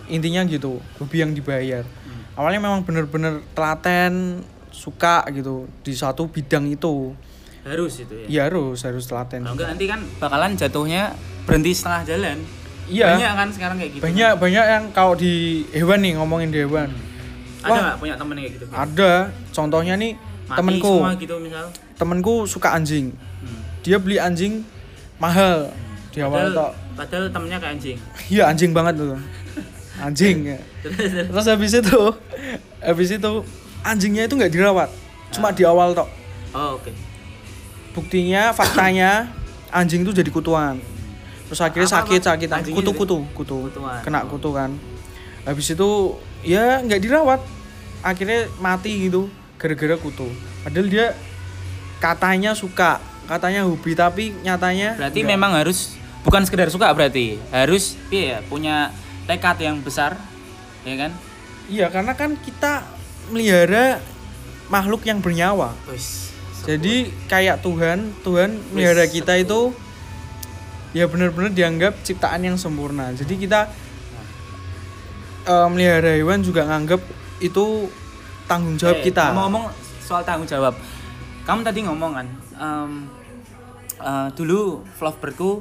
intinya 0.09 0.43
gitu 0.43 0.81
hobi 0.97 1.17
yang 1.19 1.31
dibayar 1.31 1.85
awalnya 2.33 2.61
memang 2.61 2.81
bener-bener 2.83 3.41
telaten 3.53 4.43
suka 4.69 5.27
gitu 5.29 5.67
di 5.81 5.93
satu 5.93 6.27
bidang 6.27 6.67
itu 6.67 7.12
Harus 7.61 8.00
itu 8.00 8.15
ya. 8.25 8.27
ya 8.27 8.43
harus 8.47 8.81
harus 8.81 9.05
telaten 9.05 9.43
Kalau 9.43 9.53
enggak 9.53 9.69
nanti 9.69 9.85
kan 9.85 10.00
bakalan 10.17 10.53
jatuhnya 10.55 11.12
berhenti 11.43 11.73
setengah 11.73 12.03
jalan. 12.07 12.38
Iya. 12.87 13.07
Banyak 13.12 13.33
kan 13.35 13.49
sekarang 13.50 13.77
kayak 13.77 13.91
gitu. 13.93 14.03
banyak 14.03 14.33
banyak 14.38 14.65
yang 14.67 14.85
kalau 14.91 15.12
di 15.12 15.33
hewan 15.71 16.00
nih 16.00 16.12
ngomongin 16.15 16.49
di 16.49 16.59
hewan 16.59 16.88
Ada 17.59 17.69
Wah. 17.69 17.81
nggak 17.83 17.99
punya 17.99 18.15
temen 18.17 18.35
kayak 18.35 18.53
gitu? 18.55 18.65
ada 18.71 19.12
contohnya 19.50 19.95
nih 19.95 20.12
Mati 20.47 20.57
temenku 20.57 20.95
semua 20.97 21.12
gitu 21.15 21.35
misal. 21.38 21.67
temenku 21.95 22.35
suka 22.45 22.69
anjing 22.73 23.12
Hmm. 23.38 23.61
dia 23.83 23.97
beli 23.97 24.17
anjing 24.17 24.65
mahal 25.17 25.69
di 26.09 26.19
awal 26.19 26.49
Padahal, 26.49 26.55
tok 26.57 26.73
padahal 26.97 27.25
temennya 27.29 27.59
kayak 27.59 27.73
anjing. 27.77 27.99
iya 28.29 28.43
anjing 28.47 28.71
banget 28.73 28.95
tuh 28.97 29.19
anjing. 30.00 30.37
Ya. 30.47 30.61
terus 31.28 31.47
habis 31.47 31.73
itu 31.75 32.00
habis 32.78 33.09
itu 33.11 33.33
anjingnya 33.83 34.25
itu 34.25 34.35
nggak 34.35 34.52
dirawat. 34.52 34.88
Cuma 35.31 35.50
di 35.50 35.62
awal 35.62 35.93
tok. 35.93 36.09
Oh, 36.50 36.81
oke. 36.81 36.90
buktinya 37.93 38.52
faktanya 38.59 39.28
anjing 39.69 40.02
itu 40.02 40.14
jadi 40.14 40.31
kutuan. 40.31 40.78
Terus 41.49 41.61
akhirnya 41.61 41.88
Apa, 41.88 41.97
sakit 42.05 42.21
Anjingnya 42.28 42.76
kutu 42.76 42.93
kutu 42.95 43.17
kutu. 43.35 43.57
kutuan. 43.73 44.00
kena 44.02 44.25
kutu 44.25 44.50
kan. 44.52 44.71
Habis 45.43 45.73
itu 45.73 45.90
ya 46.43 46.78
nggak 46.81 47.00
dirawat. 47.00 47.40
Akhirnya 47.99 48.47
mati 48.59 49.09
gitu 49.09 49.26
gara-gara 49.59 49.99
kutu. 49.99 50.28
Padahal 50.62 50.87
dia 50.87 51.07
katanya 51.99 52.55
suka 52.55 53.02
katanya 53.26 53.67
hobi 53.67 53.93
tapi 53.93 54.33
nyatanya 54.40 54.95
Berarti 54.97 55.21
nggak. 55.21 55.33
memang 55.35 55.52
harus 55.52 55.99
bukan 56.23 56.47
sekedar 56.47 56.71
suka 56.71 56.88
berarti 56.95 57.37
harus 57.50 57.99
iya 58.09 58.40
punya 58.47 58.95
tekad 59.28 59.61
yang 59.61 59.76
besar, 59.78 60.16
ya 60.82 60.97
kan? 60.97 61.12
iya 61.68 61.87
karena 61.87 62.16
kan 62.16 62.32
kita 62.35 62.80
melihara 63.28 64.00
makhluk 64.66 65.04
yang 65.04 65.20
bernyawa 65.20 65.76
Wis. 65.85 66.32
jadi 66.64 67.12
kayak 67.28 67.61
Tuhan 67.61 68.16
Tuhan 68.25 68.56
melihara 68.73 69.04
Wis, 69.04 69.12
kita 69.12 69.37
itu 69.37 69.76
ya 70.90 71.04
benar-benar 71.04 71.52
dianggap 71.52 72.00
ciptaan 72.00 72.40
yang 72.40 72.56
sempurna 72.56 73.12
jadi 73.12 73.35
kita 73.37 73.61
eh, 75.44 75.68
melihara 75.68 76.16
hewan 76.16 76.40
juga 76.40 76.64
nganggap 76.64 77.04
itu 77.38 77.92
tanggung 78.49 78.80
jawab 78.80 78.99
Eh, 78.99 79.12
kita 79.12 79.28
Ngomong-ngomong 79.30 79.64
soal 80.00 80.25
tanggung 80.25 80.49
jawab. 80.49 80.73
kamu 81.44 81.61
tadi 81.64 81.80
ngomong 81.85 82.12
kan 82.14 82.26
em, 82.56 82.92
eh, 83.99 84.28
dulu 84.32 84.85
vlogberku 84.97 85.61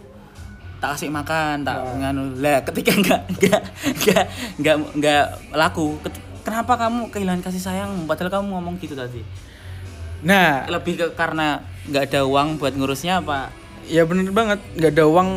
tak 0.78 0.98
kasih 0.98 1.10
makan 1.10 1.66
tak 1.66 1.78
nganu. 1.98 2.38
Lah 2.38 2.62
ketika 2.62 2.92
nggak 2.94 3.22
nggak 3.38 3.62
nggak 4.04 4.24
nggak 4.62 4.76
nggak 4.98 5.26
laku 5.54 5.98
kenapa 6.48 6.80
kamu 6.80 7.12
kehilangan 7.12 7.44
kasih 7.44 7.62
sayang? 7.62 7.92
Padahal 8.08 8.40
kamu 8.40 8.48
ngomong 8.56 8.76
gitu 8.80 8.96
tadi. 8.96 9.22
Nah, 10.24 10.66
lebih 10.66 10.98
ke 10.98 11.08
karena 11.14 11.62
nggak 11.86 12.10
ada 12.10 12.22
uang 12.26 12.58
buat 12.58 12.74
ngurusnya 12.74 13.22
apa? 13.22 13.52
Ya 13.86 14.08
bener 14.08 14.32
banget. 14.32 14.64
Nggak 14.80 14.92
ada 14.98 15.06
uang 15.06 15.30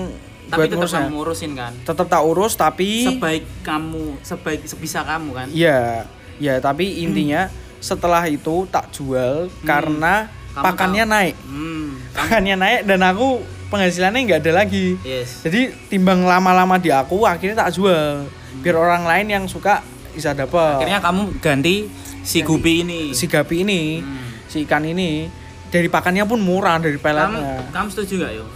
tapi 0.51 0.59
buat 0.59 0.69
tetap 0.71 0.79
ngurusnya. 0.83 1.01
kamu 1.03 1.15
ngurusin 1.19 1.53
kan? 1.59 1.73
Tetap 1.85 2.07
tak 2.07 2.23
urus 2.27 2.53
tapi 2.55 2.91
sebaik 3.07 3.45
kamu 3.63 4.19
sebaik 4.23 4.61
sebisa 4.67 5.03
kamu 5.07 5.31
kan? 5.35 5.47
Iya, 5.51 6.07
ya 6.43 6.55
tapi 6.59 7.03
intinya 7.05 7.51
setelah 7.81 8.27
itu 8.29 8.69
tak 8.69 8.93
jual 8.93 9.49
karena 9.63 10.29
Kamu 10.51 10.65
pakannya 10.67 11.05
naik. 11.07 11.35
hmm 11.47 11.89
Pakannya 12.11 12.57
naik 12.59 12.81
dan 12.91 13.01
aku 13.07 13.39
penghasilannya 13.71 14.21
nggak 14.27 14.41
ada 14.43 14.53
lagi. 14.57 14.99
yes 15.01 15.41
Jadi 15.41 15.71
timbang 15.89 16.23
lama-lama 16.23 16.77
di 16.77 16.91
aku 16.91 17.23
akhirnya 17.23 17.63
tak 17.63 17.73
jual. 17.73 18.27
Biar 18.61 18.75
orang 18.75 19.07
lain 19.07 19.27
yang 19.31 19.45
suka 19.47 19.81
bisa 20.11 20.35
dapat. 20.35 20.77
akhirnya 20.77 20.99
kamu 20.99 21.39
ganti 21.39 21.87
si 22.21 22.43
gupi 22.43 22.83
ini 22.83 23.01
si 23.11 23.25
gapi 23.25 23.63
ini, 23.63 24.03
Hmm. 24.03 24.27
si 24.45 24.67
ikan 24.67 24.83
ini 24.83 25.31
dari 25.71 25.87
pakannya 25.87 26.27
pun 26.27 26.37
murah 26.37 26.77
dari 26.77 26.99
kamu 26.99 27.01
peletnya. 27.01 27.71
kamu 27.71 27.89
setuju 27.89 28.15
gak 28.21 28.33
yo 28.35 28.47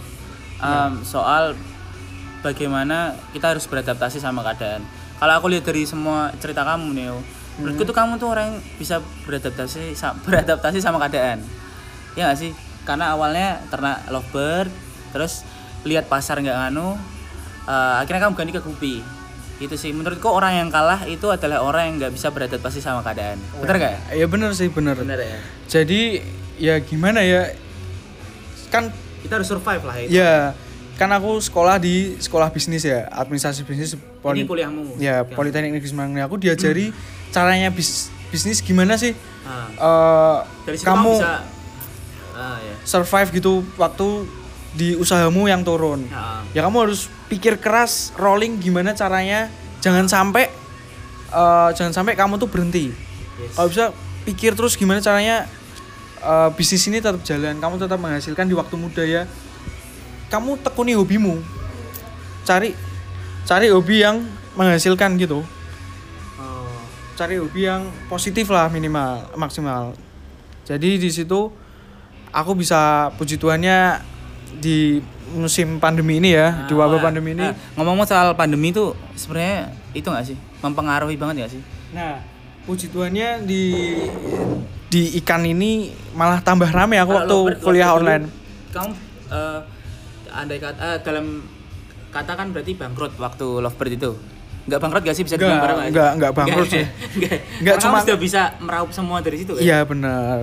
Em, 0.55 0.93
soal 1.01 1.55
bagaimana 2.41 3.15
kita 3.31 3.51
harus 3.51 3.65
beradaptasi 3.65 4.19
sama 4.19 4.43
keadaan 4.43 4.83
kalau 5.15 5.33
aku 5.33 5.47
lihat 5.47 5.63
dari 5.63 5.83
semua 5.83 6.29
cerita 6.37 6.61
kamu 6.61 6.91
nih 6.91 7.05
yo 7.07 7.17
menurutku 7.55 7.83
tuh 7.83 7.95
kamu 7.95 8.19
tuh 8.19 8.29
orang 8.29 8.51
yang 8.51 8.57
bisa 8.75 8.95
beradaptasi 9.23 9.95
beradaptasi 10.27 10.77
sama 10.77 10.99
keadaan 11.01 11.39
ya 12.13 12.27
gak 12.27 12.37
sih 12.37 12.51
karena 12.83 13.15
awalnya 13.15 13.63
ternak 13.67 14.03
lovebird 14.07 14.69
terus 15.15 15.47
lihat 15.81 16.05
pasar 16.05 16.37
nggak 16.37 16.51
nganu 16.67 16.99
eh, 17.65 17.93
akhirnya 18.03 18.27
kamu 18.27 18.35
ganti 18.35 18.51
ke 18.51 18.59
gupi 18.59 18.95
itu 19.55 19.71
sih 19.73 19.95
menurutku 19.95 20.27
orang 20.27 20.59
yang 20.59 20.67
kalah 20.67 21.07
itu 21.07 21.31
adalah 21.31 21.63
orang 21.63 21.87
yang 21.87 21.95
nggak 21.97 22.11
bisa 22.11 22.27
beradaptasi 22.27 22.83
sama 22.83 22.99
keadaan 22.99 23.39
bener 23.55 23.75
gak 23.79 23.95
Ya 24.11 24.27
bener 24.27 24.51
sih 24.51 24.67
bener. 24.67 24.99
bener 24.99 25.15
ya 25.15 25.39
Jadi 25.65 26.19
ya 26.59 26.75
gimana 26.77 27.23
ya? 27.23 27.55
Kan 28.67 28.91
kita 29.23 29.39
harus 29.39 29.47
survive 29.47 29.79
lah 29.81 29.95
itu 29.95 30.11
Ya, 30.11 30.51
kan 30.95 31.07
aku 31.09 31.39
sekolah 31.39 31.79
di 31.79 32.19
sekolah 32.19 32.51
bisnis 32.51 32.83
ya, 32.83 33.07
administrasi 33.09 33.63
bisnis 33.63 33.95
ini 33.95 34.43
kuliahmu 34.43 34.99
Ya, 34.99 35.23
Oke. 35.23 35.31
Politeknik 35.33 35.79
Negeri 35.79 35.87
Semarang. 35.87 36.19
Aku 36.21 36.35
diajari 36.35 36.91
caranya 37.31 37.71
bis- 37.71 38.11
bisnis 38.27 38.59
gimana 38.59 38.99
sih? 38.99 39.15
Ah. 39.47 39.71
eh, 39.71 40.37
dari 40.67 40.77
kamu 40.77 41.11
bisa 41.15 41.33
ah 42.35 42.59
ya 42.59 42.75
survive 42.83 43.29
gitu 43.31 43.63
waktu 43.79 44.27
di 44.75 44.93
usahamu 44.99 45.47
yang 45.47 45.63
turun. 45.63 46.05
Ah. 46.11 46.43
Ya 46.51 46.61
kamu 46.67 46.91
harus 46.91 47.07
pikir 47.31 47.57
keras 47.57 48.11
rolling 48.19 48.59
gimana 48.59 48.91
caranya. 48.91 49.47
Jangan 49.79 50.05
sampai 50.11 50.51
eh, 51.31 51.69
jangan 51.73 51.95
sampai 51.95 52.13
kamu 52.13 52.35
tuh 52.35 52.51
berhenti. 52.51 52.91
Yes. 53.39 53.55
Kalau 53.55 53.67
bisa 53.71 53.85
pikir 54.27 54.51
terus 54.53 54.75
gimana 54.75 54.99
caranya 54.99 55.47
eh, 56.19 56.49
bisnis 56.53 56.83
ini 56.91 56.99
tetap 56.99 57.23
jalan, 57.23 57.55
kamu 57.57 57.75
tetap 57.79 57.97
menghasilkan 57.97 58.45
di 58.45 58.55
waktu 58.55 58.75
muda 58.75 59.03
ya. 59.07 59.23
Kamu 60.27 60.59
tekuni 60.59 60.93
hobimu. 60.99 61.39
Cari 62.43 62.75
cari 63.47 63.71
hobi 63.71 64.03
yang 64.03 64.27
menghasilkan 64.59 65.15
gitu. 65.15 65.39
Oh. 66.35 66.77
Cari 67.15 67.39
hobi 67.39 67.63
yang 67.63 67.87
positif 68.11 68.51
lah 68.51 68.67
minimal, 68.67 69.31
maksimal. 69.39 69.95
Jadi 70.65 70.97
di 70.97 71.09
situ 71.13 71.53
aku 72.33 72.51
bisa 72.57 73.13
puji 73.15 73.37
Tuhannya 73.37 74.14
di 74.55 74.99
musim 75.31 75.77
pandemi 75.77 76.17
ini 76.17 76.31
ya, 76.31 76.63
di 76.63 76.73
wabah 76.73 76.95
Nah, 76.95 77.03
pandemi 77.03 77.31
ini. 77.31 77.41
nah, 77.41 77.53
ngomong-ngomong 77.73 78.05
soal 78.05 78.33
pandemi 78.33 78.69
itu 78.69 78.85
sebenarnya 79.13 79.57
itu 79.91 80.05
nggak 80.05 80.25
sih 80.25 80.37
mempengaruhi 80.59 81.15
banget 81.15 81.35
nggak 81.39 81.51
sih 81.51 81.61
Nah, 81.91 82.19
puji 82.63 82.87
Tuhannya 82.87 83.43
di 83.43 83.63
di 84.85 85.01
ikan 85.17 85.43
ini 85.43 85.89
malah 86.11 86.39
tambah 86.39 86.67
rame 86.67 86.95
aku 86.95 87.11
waktu 87.13 87.37
ber- 87.43 87.57
kuliah 87.59 87.89
waktu 87.89 87.99
online. 88.01 88.25
kamu 88.69 88.91
eh, 89.27 89.59
andai 90.31 90.57
kata 90.57 90.79
eh, 90.79 90.97
dalam 91.01 91.25
kata 92.09 92.31
kan 92.33 92.47
berarti 92.49 92.71
bangkrut 92.73 93.13
waktu 93.15 93.47
lovebird 93.59 93.93
itu 93.93 94.11
nggak 94.65 94.79
bangkrut 94.79 95.03
gak 95.03 95.13
sih 95.13 95.21
bisa 95.21 95.35
dibilang 95.35 95.59
bareng 95.59 95.75
nggak 95.75 95.85
sih? 95.85 95.93
nggak- 95.93 96.13
nggak 96.15 96.31
bangkrut 96.33 96.67
sih. 96.69 96.85
nggak 97.13 97.35
Nggak, 97.59 97.75
Karena 97.75 97.83
cuma- 97.83 98.01
sudah 98.01 98.17
bisa 98.17 98.41
meraup 98.57 98.89
semua 98.89 99.17
dari 99.19 99.37
situ 99.37 99.51
kan 99.51 99.61
Iya 99.61 99.79
benar. 99.83 100.37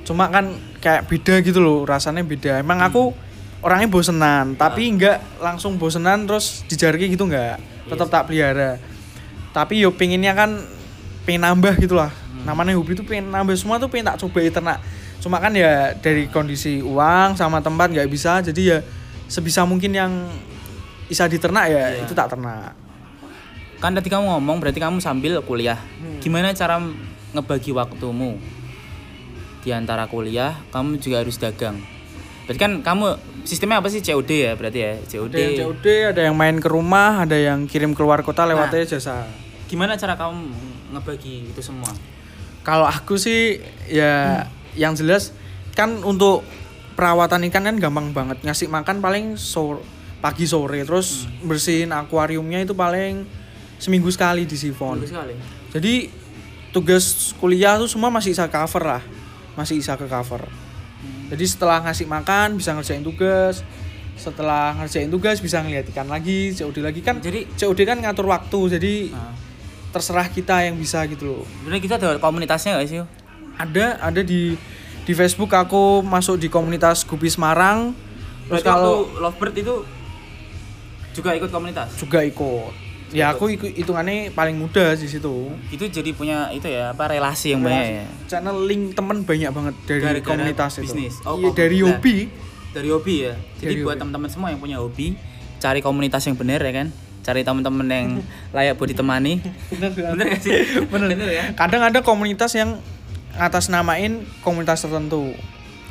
Cuma 0.00 0.24
kan 0.26 0.44
kayak 0.78 1.06
beda 1.06 1.34
gitu 1.40 1.58
loh, 1.58 1.84
rasanya 1.84 2.22
beda. 2.22 2.58
Emang 2.58 2.80
aku 2.80 3.12
orangnya 3.60 3.88
bosenan, 3.88 4.56
tapi 4.56 4.88
nggak 4.96 5.40
langsung 5.40 5.76
bosenan 5.76 6.24
terus 6.24 6.64
dijarki 6.66 7.12
gitu 7.12 7.24
nggak. 7.24 7.60
Tetap 7.88 8.08
tak 8.08 8.22
pelihara. 8.28 8.80
Tapi 9.52 9.82
yo 9.82 9.90
pengennya 9.92 10.32
kan 10.32 10.56
pengen 11.24 11.44
nambah 11.44 11.76
gitu 11.76 11.96
lah. 11.98 12.08
Namanya 12.42 12.72
hobi 12.74 12.96
tuh 12.96 13.04
pengen 13.04 13.28
nambah 13.28 13.52
semua 13.54 13.76
tuh 13.76 13.90
pengen 13.92 14.08
tak 14.10 14.18
coba 14.24 14.40
ternak. 14.40 14.78
Cuma 15.20 15.36
kan 15.36 15.52
ya 15.52 15.92
dari 16.00 16.30
kondisi 16.32 16.80
uang 16.80 17.36
sama 17.36 17.60
tempat 17.60 17.92
nggak 17.92 18.08
bisa, 18.08 18.40
jadi 18.40 18.62
ya 18.64 18.78
sebisa 19.28 19.68
mungkin 19.68 19.92
yang 19.92 20.12
bisa 21.06 21.26
diternak 21.26 21.66
ya 21.66 21.84
Iya. 21.98 22.06
itu 22.06 22.14
tak 22.14 22.30
ternak. 22.30 22.72
kan 23.80 23.96
tadi 23.96 24.12
kamu 24.12 24.28
ngomong 24.28 24.60
berarti 24.60 24.76
kamu 24.76 25.00
sambil 25.00 25.40
kuliah 25.40 25.80
Hmm. 25.80 26.20
gimana 26.20 26.52
cara 26.52 26.76
ngebagi 27.32 27.72
waktumu 27.72 28.36
di 29.64 29.72
antara 29.72 30.04
kuliah 30.04 30.52
kamu 30.68 31.00
juga 31.00 31.24
harus 31.24 31.40
dagang 31.40 31.80
berarti 32.46 32.60
kan 32.60 32.72
kamu 32.80 33.16
sistemnya 33.44 33.80
apa 33.80 33.88
sih? 33.88 34.00
COD 34.04 34.30
ya 34.30 34.52
berarti 34.54 34.78
ya? 34.78 34.92
COD, 35.04 35.34
Ada 35.34 35.40
yang 35.40 35.58
COD, 35.60 35.86
ada 36.14 36.20
yang 36.28 36.36
main 36.36 36.56
ke 36.60 36.68
rumah, 36.68 37.24
ada 37.24 37.36
yang 37.36 37.64
kirim 37.64 37.92
keluar 37.96 38.20
kota 38.22 38.44
lewatnya 38.44 38.86
jasa. 38.86 39.26
gimana 39.70 39.94
cara 39.94 40.18
kamu 40.18 40.50
ngebagi 40.98 41.54
itu 41.54 41.62
semua? 41.62 41.94
Kalau 42.66 42.90
aku 42.90 43.14
sih 43.14 43.62
ya 43.86 44.44
yang 44.74 44.98
jelas 44.98 45.30
kan 45.78 46.02
untuk 46.02 46.42
perawatan 46.98 47.46
ikan 47.48 47.62
kan 47.64 47.76
gampang 47.78 48.10
banget. 48.10 48.42
Ngasih 48.42 48.66
makan 48.66 48.98
paling 48.98 49.38
sore 49.38 49.80
pagi 50.20 50.44
sore. 50.44 50.84
Terus 50.84 51.24
bersihin 51.42 51.90
akuariumnya 51.90 52.62
itu 52.62 52.76
paling 52.76 53.24
seminggu 53.80 54.12
sekali 54.12 54.44
di 54.44 54.54
sifon. 54.54 55.00
Sekali? 55.02 55.34
Jadi 55.72 55.94
tugas 56.70 57.32
kuliah 57.40 57.80
tuh 57.80 57.88
semua 57.88 58.12
masih 58.12 58.36
bisa 58.36 58.46
cover 58.46 58.84
lah, 58.84 59.02
masih 59.56 59.80
bisa 59.80 59.96
ke 59.96 60.06
cover. 60.06 60.44
Jadi 61.30 61.44
setelah 61.46 61.78
ngasih 61.86 62.10
makan 62.10 62.58
bisa 62.58 62.74
ngerjain 62.74 63.06
tugas, 63.06 63.62
setelah 64.18 64.74
ngerjain 64.82 65.08
tugas 65.08 65.38
bisa 65.38 65.62
ngeliat 65.62 65.86
ikan 65.94 66.10
lagi, 66.10 66.52
COD 66.52 66.82
lagi. 66.82 67.00
Kan. 67.00 67.22
Jadi- 67.22 67.46
COD 67.54 67.86
kan 67.86 68.02
ngatur 68.02 68.26
waktu, 68.26 68.76
jadi 68.76 69.14
nah, 69.14 69.32
terserah 69.94 70.26
kita 70.26 70.66
yang 70.66 70.74
bisa 70.74 71.06
gitu 71.06 71.24
loh. 71.26 71.42
sebenarnya 71.62 71.82
kita 71.82 71.94
ada 71.98 72.18
komunitasnya 72.18 72.78
gak 72.78 72.88
sih 72.90 73.02
ada 73.60 74.00
ada 74.00 74.20
di 74.24 74.56
di 75.04 75.12
Facebook 75.12 75.52
aku 75.52 76.00
masuk 76.00 76.38
di 76.40 76.48
komunitas 76.48 77.02
Gupi 77.02 77.26
Semarang. 77.26 77.92
Terus 78.46 78.62
Berarti 78.62 78.68
kalau 78.68 78.96
lovebird 79.18 79.54
itu 79.58 79.74
juga 81.12 81.34
ikut 81.34 81.50
komunitas? 81.50 81.92
Juga 81.98 82.22
ikut 82.22 82.89
ya 83.10 83.34
aku 83.34 83.50
hitungannya 83.50 84.30
paling 84.32 84.56
muda 84.56 84.94
di 84.94 85.06
situ. 85.06 85.50
Itu 85.70 85.84
jadi 85.90 86.10
punya 86.14 86.50
itu 86.54 86.66
ya 86.70 86.94
apa 86.94 87.10
relasi 87.10 87.54
yang 87.54 87.62
banyak 87.62 87.86
ya? 87.86 88.06
Channel 88.30 88.56
link 88.66 88.94
temen 88.94 89.22
banyak 89.26 89.50
banget 89.50 89.74
dari 89.86 90.00
Gara-gara 90.00 90.28
komunitas 90.34 90.72
itu. 90.78 90.82
bisnis. 90.86 91.14
Oh, 91.26 91.38
iya 91.38 91.50
oh, 91.50 91.52
dari 91.54 91.78
nah. 91.82 91.86
hobi. 91.94 92.16
Dari 92.70 92.88
hobi 92.88 93.14
ya? 93.26 93.34
Jadi 93.58 93.74
Dari 93.78 93.82
buat 93.82 93.96
teman-teman 93.98 94.30
semua 94.30 94.48
yang 94.54 94.62
punya 94.62 94.78
hobi 94.78 95.18
cari 95.60 95.84
komunitas 95.84 96.24
yang 96.24 96.34
benar 96.40 96.64
ya 96.64 96.72
kan? 96.72 96.88
Cari 97.20 97.44
teman-teman 97.44 97.86
yang 97.86 98.08
layak 98.56 98.80
buat 98.80 98.88
ditemani. 98.88 99.44
Bener 99.76 99.90
bener 99.92 100.26
gak 100.32 100.40
sih? 100.40 100.56
Bener, 100.88 101.28
ya? 101.28 101.44
Kadang 101.52 101.84
ada 101.84 102.00
komunitas 102.00 102.56
yang 102.56 102.80
atas 103.36 103.70
namain 103.70 104.26
komunitas 104.42 104.82
tertentu 104.82 105.30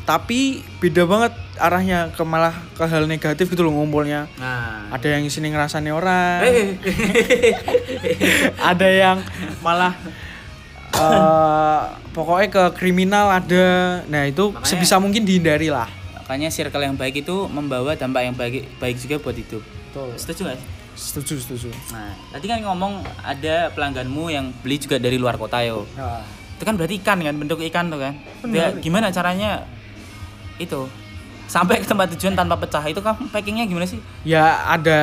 tapi 0.03 0.61
beda 0.79 1.03
banget 1.05 1.33
arahnya 1.59 2.09
ke 2.15 2.23
malah 2.23 2.55
ke 2.73 2.83
hal 2.83 3.05
negatif 3.05 3.51
gitu 3.51 3.61
loh 3.61 3.75
ngumpulnya. 3.75 4.25
Nah. 4.39 4.89
Ada 4.89 5.19
yang 5.19 5.27
sini 5.27 5.51
ngerasani 5.51 5.91
orang. 5.91 6.39
Eh, 6.43 6.67
ada 8.57 8.87
yang 8.87 9.17
malah 9.59 9.93
eh, 10.95 11.81
pokoknya 12.11 12.47
ke 12.49 12.63
kriminal 12.79 13.29
ada. 13.29 14.01
Nah 14.07 14.25
itu 14.25 14.49
Makanya- 14.49 14.65
sebisa 14.65 14.95
mungkin 14.97 15.27
dihindari 15.27 15.69
lah. 15.69 15.87
Makanya 16.23 16.49
circle 16.49 16.85
yang 16.85 16.97
baik 16.97 17.21
itu 17.21 17.35
membawa 17.49 17.93
dampak 17.93 18.21
yang 18.25 18.35
baik 18.37 18.65
baik 18.77 18.97
juga 18.97 19.15
buat 19.21 19.35
hidup. 19.35 19.63
Betul. 19.89 20.13
setuju 20.21 20.53
gak 20.53 20.61
setuju 20.93 21.33
setuju. 21.41 21.69
Nah 21.89 22.13
tadi 22.29 22.45
kan 22.45 22.61
ngomong 22.61 23.01
ada 23.25 23.73
pelangganmu 23.73 24.29
yang 24.29 24.53
beli 24.61 24.77
juga 24.77 25.01
dari 25.01 25.17
luar 25.17 25.37
kota 25.41 25.65
yo. 25.65 25.89
Nah, 25.97 26.21
itu 26.53 26.61
kan 26.61 26.77
berarti 26.77 27.01
ikan 27.01 27.17
kan 27.23 27.33
bentuk 27.33 27.57
ikan 27.65 27.89
tuh 27.89 27.97
kan. 27.97 28.13
Benar. 28.45 28.53
Ya, 28.53 28.65
gimana 28.77 29.09
caranya 29.09 29.65
itu. 30.59 30.85
Sampai 31.49 31.81
ke 31.81 31.87
tempat 31.89 32.13
tujuan 32.13 32.37
tanpa 32.37 32.61
pecah. 32.61 32.83
Itu 32.85 33.01
kamu 33.01 33.33
packingnya 33.33 33.65
gimana 33.65 33.89
sih? 33.89 33.97
Ya 34.21 34.69
ada 34.69 35.01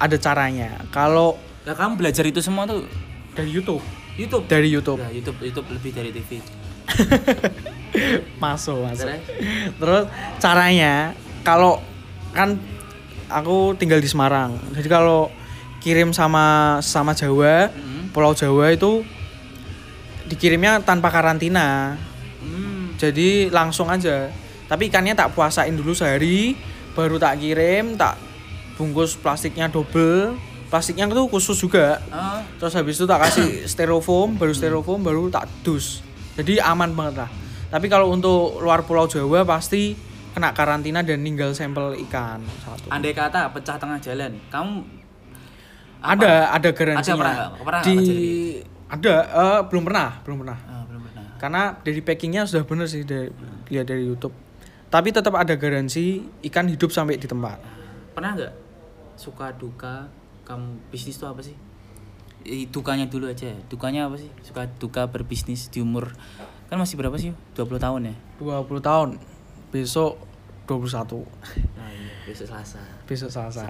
ada 0.00 0.16
caranya. 0.16 0.80
Kalau 0.88 1.36
Lah 1.68 1.76
kamu 1.76 2.00
belajar 2.00 2.24
itu 2.24 2.40
semua 2.40 2.64
tuh? 2.64 2.88
Dari 3.36 3.52
YouTube. 3.52 3.84
YouTube? 4.16 4.48
Dari 4.48 4.68
YouTube. 4.72 4.96
Nah, 4.96 5.12
YouTube 5.12 5.36
YouTube 5.44 5.68
lebih 5.68 5.92
dari 5.92 6.10
TV 6.16 6.40
masuk 8.42 8.82
masuk. 8.82 9.06
Terus? 9.06 9.20
terus 9.78 10.04
caranya 10.40 11.12
kalau 11.44 11.78
kan 12.32 12.56
aku 13.28 13.76
tinggal 13.76 14.00
di 14.00 14.08
Semarang. 14.08 14.56
Jadi 14.72 14.88
kalau 14.88 15.28
kirim 15.84 16.10
sama 16.16 16.78
sama 16.80 17.12
Jawa 17.12 17.68
Hmm. 17.70 18.08
Pulau 18.10 18.34
Jawa 18.34 18.74
itu 18.74 19.06
dikirimnya 20.26 20.80
tanpa 20.82 21.12
karantina. 21.12 21.94
Hmm. 22.40 22.96
jadi 22.96 23.52
langsung 23.52 23.92
aja 23.92 24.32
tapi 24.70 24.86
ikannya 24.86 25.18
tak 25.18 25.34
puasain 25.34 25.74
dulu 25.74 25.90
sehari 25.90 26.54
baru 26.94 27.18
tak 27.18 27.42
kirim 27.42 27.98
tak 27.98 28.14
bungkus 28.78 29.18
plastiknya 29.18 29.66
double. 29.66 30.38
Plastiknya 30.70 31.10
itu 31.10 31.26
khusus 31.26 31.58
juga. 31.58 31.98
Oh. 32.14 32.40
terus 32.62 32.78
habis 32.78 32.94
itu 32.94 33.02
tak 33.02 33.26
kasih 33.26 33.48
styrofoam 33.74 34.38
baru 34.38 34.54
styrofoam 34.54 35.02
baru 35.02 35.26
tak 35.26 35.50
dus. 35.66 36.06
Jadi 36.38 36.62
aman 36.62 36.94
banget 36.94 37.26
lah. 37.26 37.30
Tapi 37.74 37.90
kalau 37.90 38.14
untuk 38.14 38.62
luar 38.62 38.86
pulau 38.86 39.10
Jawa 39.10 39.42
pasti 39.42 39.98
kena 40.30 40.54
karantina 40.54 41.02
dan 41.02 41.26
ninggal 41.26 41.50
sampel 41.50 41.98
ikan 42.06 42.38
satu. 42.62 42.86
Andai 42.94 43.10
kata 43.10 43.50
pecah 43.50 43.74
tengah 43.82 43.98
jalan, 43.98 44.38
kamu 44.46 44.86
ada 45.98 46.54
ada 46.54 46.70
garansinya. 46.70 47.18
Ada 47.18 47.18
pernah? 47.18 47.36
Pernah 47.66 47.82
di 47.82 47.98
ada 48.86 49.14
eh, 49.26 49.60
belum 49.66 49.82
pernah 49.82 50.08
belum 50.22 50.36
pernah. 50.46 50.58
Ah, 50.70 50.82
belum 50.86 51.02
pernah. 51.10 51.24
karena 51.42 51.62
dari 51.82 52.00
packingnya 52.02 52.42
sudah 52.46 52.62
bener 52.62 52.86
sih 52.86 53.02
dari 53.02 53.34
lihat 53.74 53.90
dari 53.90 54.06
YouTube 54.06 54.49
tapi 54.90 55.08
tetap 55.08 55.32
ada 55.32 55.54
garansi 55.54 56.20
ikan 56.44 56.66
hidup 56.66 56.90
sampai 56.90 57.14
di 57.14 57.24
tempat 57.24 57.62
Pernah 58.10 58.34
nggak 58.34 58.52
suka 59.14 59.54
duka 59.54 60.10
kamu 60.42 60.90
bisnis 60.90 61.14
itu 61.14 61.24
apa 61.24 61.40
sih? 61.40 61.54
Dukanya 62.66 63.06
dulu 63.06 63.28
aja. 63.28 63.54
Dukanya 63.68 64.08
apa 64.08 64.16
sih? 64.16 64.26
Suka 64.40 64.66
duka 64.76 65.06
berbisnis 65.06 65.68
di 65.68 65.78
umur 65.78 66.10
kan 66.66 66.74
masih 66.74 66.94
berapa 66.94 67.14
sih? 67.14 67.30
20 67.54 67.78
tahun 67.78 68.00
ya? 68.10 68.14
20 68.38 68.66
tahun 68.80 69.08
besok 69.70 70.18
21 70.66 71.22
Nah, 71.76 71.86
iya, 71.86 72.10
besok 72.24 72.46
Selasa. 72.46 72.82
besok 73.04 73.30
Selasa. 73.30 73.62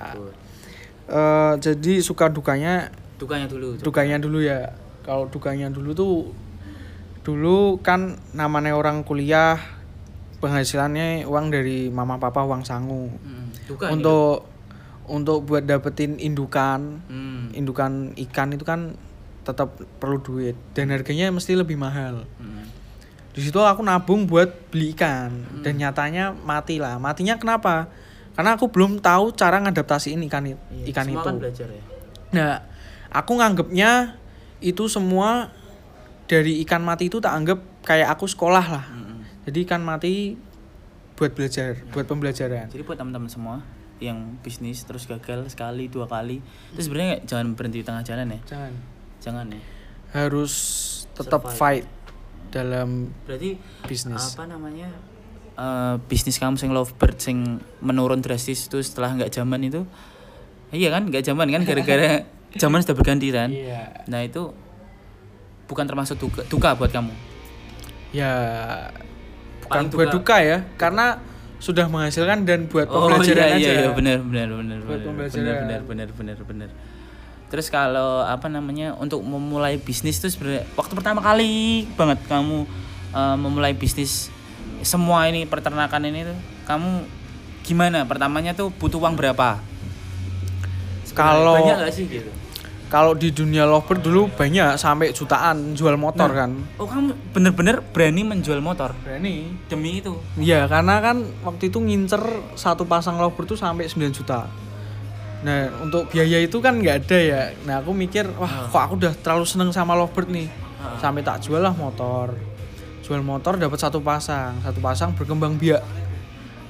Eh, 1.04 1.52
jadi 1.58 2.00
suka 2.00 2.28
dukanya 2.28 2.88
Dukanya 3.18 3.44
dulu. 3.44 3.76
coba. 3.76 3.84
dukanya 3.84 4.16
dulu 4.16 4.38
ya 4.40 4.72
kalau 5.02 5.26
dukanya 5.26 5.68
dulu 5.68 5.90
tuh 5.92 6.16
dulu 7.20 7.76
kan 7.78 8.16
namanya 8.30 8.72
orang 8.72 9.02
kuliah 9.02 9.60
penghasilannya 10.40 11.24
uang 11.24 11.46
dari 11.48 11.88
mama 11.88 12.16
papa 12.16 12.42
uang 12.42 12.62
sangu 12.62 13.12
Hmm, 13.14 13.52
Duka 13.64 13.86
nih, 13.86 13.92
untuk 13.94 14.48
untuk 15.04 15.42
buat 15.44 15.62
dapetin 15.62 16.16
indukan. 16.16 17.02
Hmm. 17.06 17.50
indukan 17.50 18.14
ikan 18.16 18.48
itu 18.50 18.62
kan 18.62 18.94
tetap 19.40 19.72
perlu 19.98 20.18
duit 20.18 20.54
dan 20.72 20.88
harganya 20.88 21.28
mesti 21.28 21.52
lebih 21.52 21.74
mahal 21.74 22.24
Hmm. 22.36 22.64
di 23.30 23.40
situ 23.40 23.56
aku 23.56 23.80
nabung 23.80 24.24
buat 24.24 24.48
beli 24.68 24.92
ikan 24.92 25.30
dan 25.60 25.76
nyatanya 25.76 26.30
mati 26.36 26.76
lah 26.76 26.96
matinya 26.96 27.36
kenapa 27.36 27.86
karena 28.32 28.54
aku 28.54 28.68
belum 28.68 28.98
tahu 28.98 29.32
cara 29.32 29.58
ngadaptasiin 29.58 30.22
ikan 30.24 30.46
Iya, 30.46 30.56
ikan 30.86 31.04
semua 31.04 31.14
itu 31.14 31.26
kan 31.26 31.36
belajar 31.36 31.68
ya. 31.68 31.82
Nah, 32.30 32.54
aku 33.10 33.32
nganggepnya 33.34 34.16
itu 34.60 34.86
semua 34.86 35.50
dari 36.24 36.62
ikan 36.62 36.80
mati 36.80 37.06
itu 37.06 37.18
tak 37.18 37.34
anggap 37.34 37.58
kayak 37.82 38.08
aku 38.08 38.24
sekolah 38.24 38.62
lah. 38.62 38.84
Hmm. 38.86 38.99
Jadi 39.42 39.58
ikan 39.62 39.80
mati 39.80 40.36
buat 41.14 41.32
belajar, 41.32 41.80
buat 41.88 42.04
pembelajaran. 42.04 42.68
Jadi 42.68 42.82
buat 42.82 42.96
teman-teman 42.96 43.28
semua 43.28 43.56
yang 43.96 44.16
bisnis 44.40 44.80
terus 44.82 45.04
gagal 45.04 45.48
sekali 45.48 45.84
dua 45.86 46.04
kali, 46.04 46.40
itu 46.70 46.80
sebenarnya 46.80 47.20
jangan 47.22 47.52
berhenti 47.52 47.80
di 47.80 47.86
tengah 47.86 48.00
jalan 48.00 48.26
ya. 48.30 48.40
Jangan. 48.46 48.72
Jangan 49.20 49.46
ya. 49.50 49.60
Harus 50.10 50.52
tetap 51.12 51.44
Survive. 51.44 51.56
fight 51.56 51.86
dalam 52.48 53.12
Berarti 53.22 53.60
bisnis. 53.84 54.34
apa 54.34 54.42
namanya 54.44 54.88
eh, 55.54 55.94
bisnis 56.02 56.34
kamu 56.34 56.56
sing 56.56 56.72
lovebird 56.72 57.16
sing 57.16 57.38
menurun 57.78 58.18
drastis 58.18 58.66
itu 58.66 58.80
setelah 58.80 59.14
nggak 59.14 59.30
zaman 59.30 59.60
itu 59.62 59.84
iya 60.70 60.88
kan 60.88 61.04
nggak 61.04 61.22
zaman 61.22 61.46
kan 61.46 61.62
gara-gara 61.62 62.26
zaman 62.62 62.80
sudah 62.80 62.96
berganti 62.96 63.30
kan 63.30 63.52
Iya. 63.52 64.02
nah 64.06 64.18
itu 64.18 64.50
bukan 65.64 65.84
termasuk 65.84 66.18
duka, 66.18 66.42
duka 66.44 66.74
buat 66.74 66.90
kamu 66.90 67.14
Ya 68.10 68.32
Paling 69.70 69.88
buat 69.88 70.10
duka- 70.10 70.42
ya, 70.42 70.66
karena 70.74 71.22
sudah 71.56 71.86
menghasilkan 71.86 72.42
dan 72.42 72.66
buat 72.66 72.88
oh 72.88 73.06
pembelajaran 73.06 73.46
iya, 73.46 73.54
aja. 73.54 73.60
iya, 73.60 73.72
iya 73.80 73.90
benar 73.92 74.18
benar 74.18 74.48
benar 74.50 74.78
Buat 74.80 74.88
benar 74.98 75.06
pembelajaran. 75.06 75.58
benar 75.62 75.80
benar 75.84 76.08
benar 76.10 76.36
benar. 76.42 76.68
Terus 77.46 77.66
kalau 77.66 78.22
apa 78.22 78.46
namanya 78.46 78.94
untuk 78.94 79.20
memulai 79.20 79.76
bisnis 79.76 80.18
itu 80.18 80.26
sebenarnya 80.26 80.66
waktu 80.74 80.92
pertama 80.94 81.20
kali 81.20 81.86
banget 81.94 82.18
kamu 82.26 82.66
eh, 83.10 83.36
memulai 83.36 83.72
bisnis 83.72 84.28
semua 84.80 85.26
ini 85.26 85.44
peternakan 85.44 86.02
ini 86.04 86.26
tuh 86.26 86.38
kamu 86.64 87.04
gimana? 87.62 88.02
Pertamanya 88.04 88.52
tuh 88.52 88.72
butuh 88.72 88.98
uang 88.98 89.14
berapa? 89.14 89.60
Kalau- 91.10 91.58
banyak 91.58 91.76
gak 91.76 91.92
sih 91.92 92.06
gitu 92.06 92.30
Kalau 92.90 93.14
di 93.14 93.30
dunia 93.30 93.70
lovebird 93.70 94.02
dulu 94.02 94.26
banyak 94.34 94.74
sampai 94.74 95.14
jutaan 95.14 95.78
jual 95.78 95.94
motor 95.94 96.26
Nah. 96.26 96.38
kan. 96.42 96.50
oh 96.74 96.90
kamu 96.90 97.14
bener-bener 97.30 97.78
berani 97.94 98.26
menjual 98.26 98.58
motor 98.58 98.90
Berani. 99.06 99.54
demi 99.70 100.02
itu 100.02 100.18
Iya, 100.34 100.66
karena 100.66 100.98
kan 100.98 101.22
waktu 101.46 101.70
itu 101.70 101.78
ngincer 101.78 102.18
satu 102.58 102.82
pasang 102.82 103.22
lovebird 103.22 103.54
tuh 103.54 103.58
sampai 103.58 103.86
9 103.86 104.10
juta. 104.10 104.50
Nah, 105.40 105.70
untuk 105.80 106.10
biaya 106.10 106.42
itu 106.42 106.58
kan 106.58 106.76
nggak 106.76 107.06
ada 107.06 107.18
ya. 107.22 107.42
Nah, 107.64 107.78
aku 107.80 107.94
mikir, 107.94 108.26
wah, 108.36 108.68
kok 108.68 108.76
aku 108.76 108.94
udah 109.00 109.14
terlalu 109.22 109.46
seneng 109.46 109.70
sama 109.70 109.94
lovebird 109.94 110.28
nih. 110.28 110.50
Sampai 110.98 111.22
tak 111.22 111.40
jual 111.40 111.62
lah 111.62 111.72
motor. 111.72 112.34
Jual 113.00 113.22
motor 113.22 113.54
dapat 113.56 113.78
satu 113.80 114.02
pasang, 114.02 114.60
satu 114.60 114.82
pasang 114.82 115.14
berkembang 115.14 115.56
biak. 115.56 115.80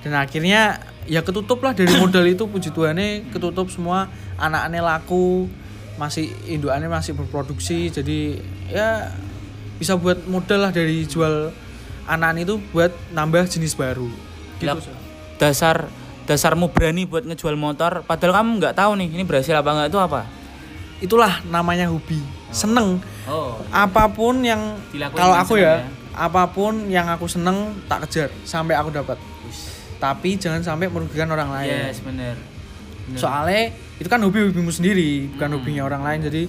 Dan 0.04 0.14
akhirnya 0.14 0.84
ya 1.08 1.24
ketutup 1.24 1.64
lah 1.64 1.74
dari 1.74 1.90
modal 1.98 2.22
itu 2.24 2.46
puji 2.46 2.70
Tuhannya 2.70 3.32
ketutup 3.34 3.66
semua 3.72 4.06
anak-anaknya 4.38 4.84
laku 4.84 5.50
masih 6.00 6.32
indukannya 6.48 6.88
masih 6.88 7.12
berproduksi 7.12 7.92
jadi 7.92 8.40
ya 8.72 9.12
bisa 9.76 10.00
buat 10.00 10.24
modal 10.24 10.64
lah 10.64 10.72
dari 10.72 11.04
jual 11.04 11.52
anak 12.08 12.40
itu 12.40 12.56
buat 12.72 12.88
nambah 13.12 13.44
jenis 13.52 13.76
baru. 13.76 14.08
Gitu 14.56 14.80
dasar 15.40 15.88
dasarmu 16.28 16.68
berani 16.68 17.08
buat 17.08 17.24
ngejual 17.24 17.56
motor 17.56 18.04
padahal 18.04 18.44
kamu 18.44 18.60
nggak 18.60 18.76
tahu 18.76 18.92
nih 19.00 19.08
ini 19.08 19.24
berhasil 19.24 19.56
apa 19.56 19.70
nggak 19.72 19.88
itu 19.92 20.00
apa? 20.00 20.20
Itulah 21.00 21.40
namanya 21.48 21.88
hobi. 21.88 22.20
Seneng. 22.52 23.00
Oh. 23.24 23.56
Apa 23.72 24.08
pun 24.12 24.44
yang 24.44 24.76
Dilakuin 24.92 25.16
kalau 25.16 25.36
aku 25.36 25.56
ya, 25.56 25.80
ya. 25.80 25.88
apa 26.12 26.50
pun 26.52 26.92
yang 26.92 27.08
aku 27.08 27.24
seneng 27.24 27.72
tak 27.88 28.04
kejar 28.08 28.28
sampai 28.44 28.76
aku 28.76 28.92
dapat. 28.92 29.16
Tapi 29.96 30.36
jangan 30.36 30.60
sampai 30.64 30.88
merugikan 30.88 31.28
orang 31.32 31.52
lain. 31.52 31.92
Yes 31.92 32.00
bener. 32.04 32.36
Bener. 33.10 33.16
soalnya 33.18 33.74
itu 34.00 34.08
kan 34.08 34.18
hobi 34.18 34.48
hobimu 34.48 34.72
sendiri 34.72 35.28
bukan 35.30 35.46
Hmm. 35.46 35.56
hobinya 35.56 35.82
orang 35.84 36.02
lain. 36.02 36.20
Jadi 36.24 36.42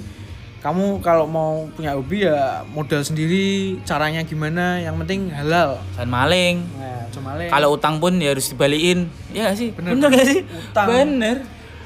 kamu 0.58 1.02
kalau 1.02 1.26
mau 1.26 1.68
punya 1.70 1.94
hobi 1.94 2.24
ya 2.24 2.64
modal 2.66 3.02
sendiri 3.02 3.76
caranya 3.84 4.22
gimana 4.22 4.78
yang 4.78 4.96
penting 4.96 5.28
halal. 5.30 5.84
Jangan 5.94 6.10
maling. 6.10 6.64
Nah 6.74 7.04
cuma 7.12 7.36
le- 7.36 7.50
kalau 7.50 7.76
utang 7.76 7.98
pun 7.98 8.16
ya 8.16 8.32
harus 8.32 8.48
dibalikin. 8.48 9.12
Ya 9.30 9.52
gak 9.52 9.58
sih? 9.58 9.70
Bener. 9.72 9.92
bener, 9.94 10.10
gak 10.10 10.26
sih? 10.26 10.42
Utang. 10.48 10.88
bener. 10.88 11.38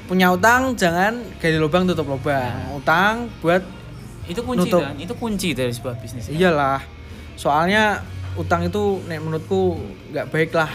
Punya 0.06 0.30
utang 0.30 0.72
jangan 0.72 1.18
gali 1.36 1.58
lubang 1.58 1.82
tutup 1.84 2.06
lubang. 2.06 2.52
Utang 2.72 3.26
buat 3.40 3.64
itu 4.24 4.38
kunci 4.40 4.66
Nutup. 4.66 4.82
kan 4.82 4.94
itu 4.96 5.14
kunci 5.14 5.48
dari 5.50 5.70
sebuah 5.70 5.98
bisnis 5.98 6.28
iyalah. 6.28 6.78
Soalnya 7.34 8.06
utang 8.34 8.62
itu 8.62 9.02
nek 9.04 9.18
menurutku 9.18 9.82
nggak 10.10 10.30
baik 10.30 10.52
lah. 10.52 10.70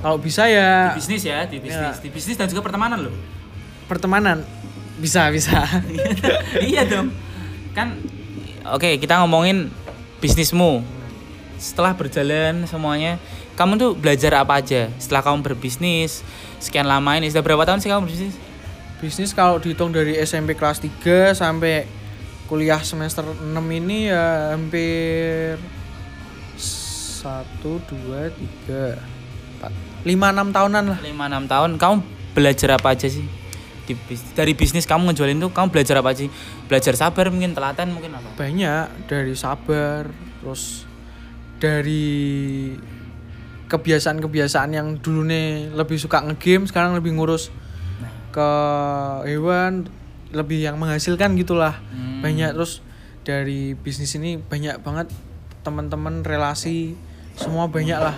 Kalau 0.00 0.16
bisa 0.16 0.48
ya. 0.48 0.90
Di 0.90 0.98
bisnis 0.98 1.22
ya 1.22 1.44
di 1.44 1.60
bisnis. 1.60 1.94
Ya. 1.94 2.00
di 2.00 2.08
bisnis 2.08 2.34
dan 2.34 2.48
juga 2.48 2.64
pertemanan 2.64 3.04
loh 3.04 3.14
pertemanan. 3.90 4.46
Bisa 5.02 5.26
bisa. 5.34 5.66
Iya 6.70 6.86
dong. 6.86 7.10
Kan 7.74 7.98
oke 8.70 9.02
kita 9.02 9.18
ngomongin 9.26 9.74
bisnismu. 10.22 10.86
Setelah 11.58 11.98
berjalan 11.98 12.70
semuanya 12.70 13.18
kamu 13.58 13.74
tuh 13.76 13.90
belajar 13.98 14.38
apa 14.38 14.62
aja? 14.62 14.86
Setelah 15.02 15.26
kamu 15.26 15.42
berbisnis 15.42 16.22
sekian 16.62 16.86
lama 16.86 17.18
ini 17.18 17.26
sudah 17.34 17.42
berapa 17.42 17.66
tahun 17.66 17.82
sih 17.82 17.90
kamu 17.90 18.06
berbisnis? 18.06 18.36
Bisnis 19.02 19.32
kalau 19.34 19.58
dihitung 19.58 19.90
dari 19.90 20.14
SMP 20.22 20.54
kelas 20.54 20.78
3 20.78 21.34
sampai 21.34 21.88
kuliah 22.46 22.78
semester 22.84 23.24
6 23.24 23.56
ini 23.72 24.12
ya 24.12 24.54
hampir 24.54 25.56
1 26.60 27.64
2 27.64 28.68
3 28.68 28.96
4 29.60 30.08
5 30.08 30.08
6 30.08 30.56
tahunan 30.56 30.84
lah. 30.88 30.98
lima 31.04 31.24
enam 31.28 31.44
tahun. 31.44 31.76
Kamu 31.76 31.96
belajar 32.32 32.80
apa 32.80 32.96
aja 32.96 33.08
sih 33.08 33.39
di 33.86 33.94
bis- 33.96 34.32
dari 34.36 34.52
bisnis 34.52 34.84
kamu 34.84 35.12
ngejualin 35.12 35.38
tuh 35.40 35.50
kamu 35.52 35.68
belajar 35.72 36.00
apa 36.00 36.10
sih? 36.12 36.28
Belajar 36.66 36.94
sabar 36.96 37.28
mungkin 37.32 37.52
telaten 37.56 37.92
mungkin 37.92 38.16
apa? 38.16 38.28
Banyak 38.36 39.08
dari 39.08 39.34
sabar, 39.34 40.08
terus 40.40 40.84
dari 41.60 42.72
kebiasaan-kebiasaan 43.70 44.70
yang 44.74 44.98
dulu 44.98 45.22
nih 45.28 45.70
lebih 45.70 45.94
suka 45.94 46.24
ngegame 46.26 46.66
sekarang 46.66 46.98
lebih 46.98 47.14
ngurus 47.14 47.54
ke 48.34 48.50
hewan 49.30 49.86
lebih 50.34 50.62
yang 50.62 50.78
menghasilkan 50.78 51.34
gitulah. 51.38 51.78
Hmm. 51.90 52.22
banyak 52.22 52.52
terus 52.54 52.82
dari 53.26 53.74
bisnis 53.78 54.14
ini 54.18 54.36
banyak 54.38 54.82
banget 54.82 55.08
teman-teman 55.62 56.24
relasi 56.24 56.96
semua 57.36 57.68
banyak 57.68 57.96
lah. 57.96 58.16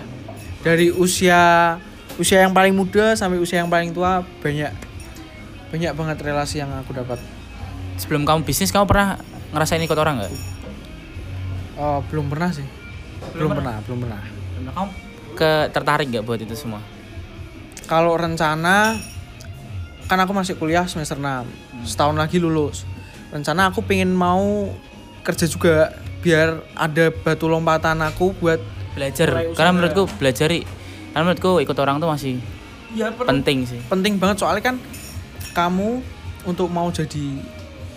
Dari 0.63 0.91
usia 0.91 1.75
usia 2.15 2.45
yang 2.45 2.53
paling 2.53 2.71
muda 2.77 3.17
sampai 3.17 3.41
usia 3.41 3.61
yang 3.61 3.71
paling 3.73 3.91
tua 3.91 4.21
banyak 4.41 4.69
banyak 5.73 5.91
banget 5.97 6.17
relasi 6.21 6.61
yang 6.61 6.69
aku 6.77 6.93
dapat. 6.93 7.17
Sebelum 7.97 8.29
kamu 8.29 8.45
bisnis 8.45 8.69
kamu 8.69 8.85
pernah 8.85 9.17
ngerasain 9.49 9.81
ikut 9.81 9.97
orang 9.97 10.21
nggak? 10.21 10.33
oh, 11.81 12.05
belum 12.13 12.29
pernah 12.29 12.53
sih. 12.53 12.65
Belum, 13.33 13.49
pernah? 13.57 13.81
belum 13.81 14.05
pernah. 14.05 14.21
Kamu 14.69 14.89
ke 15.33 15.73
tertarik 15.73 16.13
nggak 16.13 16.21
buat 16.21 16.37
itu 16.37 16.53
semua? 16.53 16.77
kalau 17.83 18.15
rencana 18.15 18.95
kan 20.07 20.19
aku 20.19 20.31
masih 20.31 20.55
kuliah 20.55 20.87
semester 20.87 21.19
6 21.19 21.83
setahun 21.83 22.15
lagi 22.15 22.39
lulus. 22.39 22.87
Rencana 23.27 23.73
aku 23.73 23.83
pengen 23.83 24.13
mau 24.15 24.71
kerja 25.25 25.49
juga 25.49 25.91
biar 26.23 26.63
ada 26.79 27.11
batu 27.11 27.51
lompatan 27.51 27.99
aku 27.99 28.31
buat 28.39 28.61
Belajar. 28.93 29.29
Karena 29.57 29.71
menurutku 29.73 30.05
belajar 30.21 30.53
karena 30.53 31.23
menurutku 31.25 31.57
ikut 31.65 31.77
orang 31.81 31.97
tuh 31.97 32.09
masih 32.09 32.37
ya 32.93 33.09
penting 33.09 33.65
sih. 33.65 33.81
penting 33.89 34.21
banget. 34.21 34.37
Soalnya 34.37 34.61
kan 34.61 34.75
kamu 35.53 36.01
untuk 36.43 36.67
mau 36.67 36.91
jadi 36.91 37.39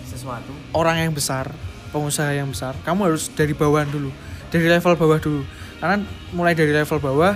Sesuatu. 0.07 0.53
orang 0.71 1.03
yang 1.03 1.11
besar 1.11 1.51
pengusaha 1.91 2.31
yang 2.31 2.47
besar 2.53 2.77
kamu 2.87 3.11
harus 3.11 3.27
dari 3.33 3.51
bawah 3.51 3.83
dulu 3.83 4.13
dari 4.49 4.67
level 4.67 4.93
bawah 4.95 5.19
dulu. 5.19 5.43
Karena 5.77 6.01
mulai 6.33 6.57
dari 6.57 6.71
level 6.73 6.99
bawah 6.99 7.35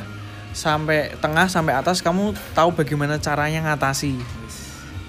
sampai 0.51 1.15
tengah 1.19 1.47
sampai 1.47 1.73
atas 1.77 2.03
kamu 2.03 2.35
tahu 2.55 2.75
bagaimana 2.75 3.19
caranya 3.21 3.63
ngatasi. 3.71 4.17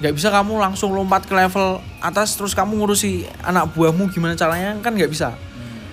Nggak 0.02 0.14
bisa 0.18 0.28
kamu 0.34 0.58
langsung 0.58 0.90
lompat 0.90 1.26
ke 1.30 1.34
level 1.34 1.78
atas 2.02 2.34
terus 2.34 2.52
kamu 2.58 2.82
ngurusi 2.82 3.30
anak 3.46 3.70
buahmu 3.72 4.10
gimana 4.10 4.34
caranya 4.34 4.74
kan 4.82 4.92
nggak 4.94 5.10
bisa. 5.10 5.34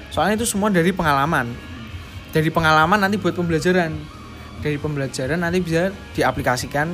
Soalnya 0.10 0.42
itu 0.42 0.50
semua 0.50 0.74
dari 0.74 0.90
pengalaman. 0.90 1.54
Dari 2.34 2.50
pengalaman 2.50 2.98
nanti 3.02 3.22
buat 3.22 3.38
pembelajaran. 3.38 3.94
Dari 4.60 4.76
pembelajaran 4.76 5.40
nanti 5.40 5.62
bisa 5.62 5.94
diaplikasikan 6.18 6.90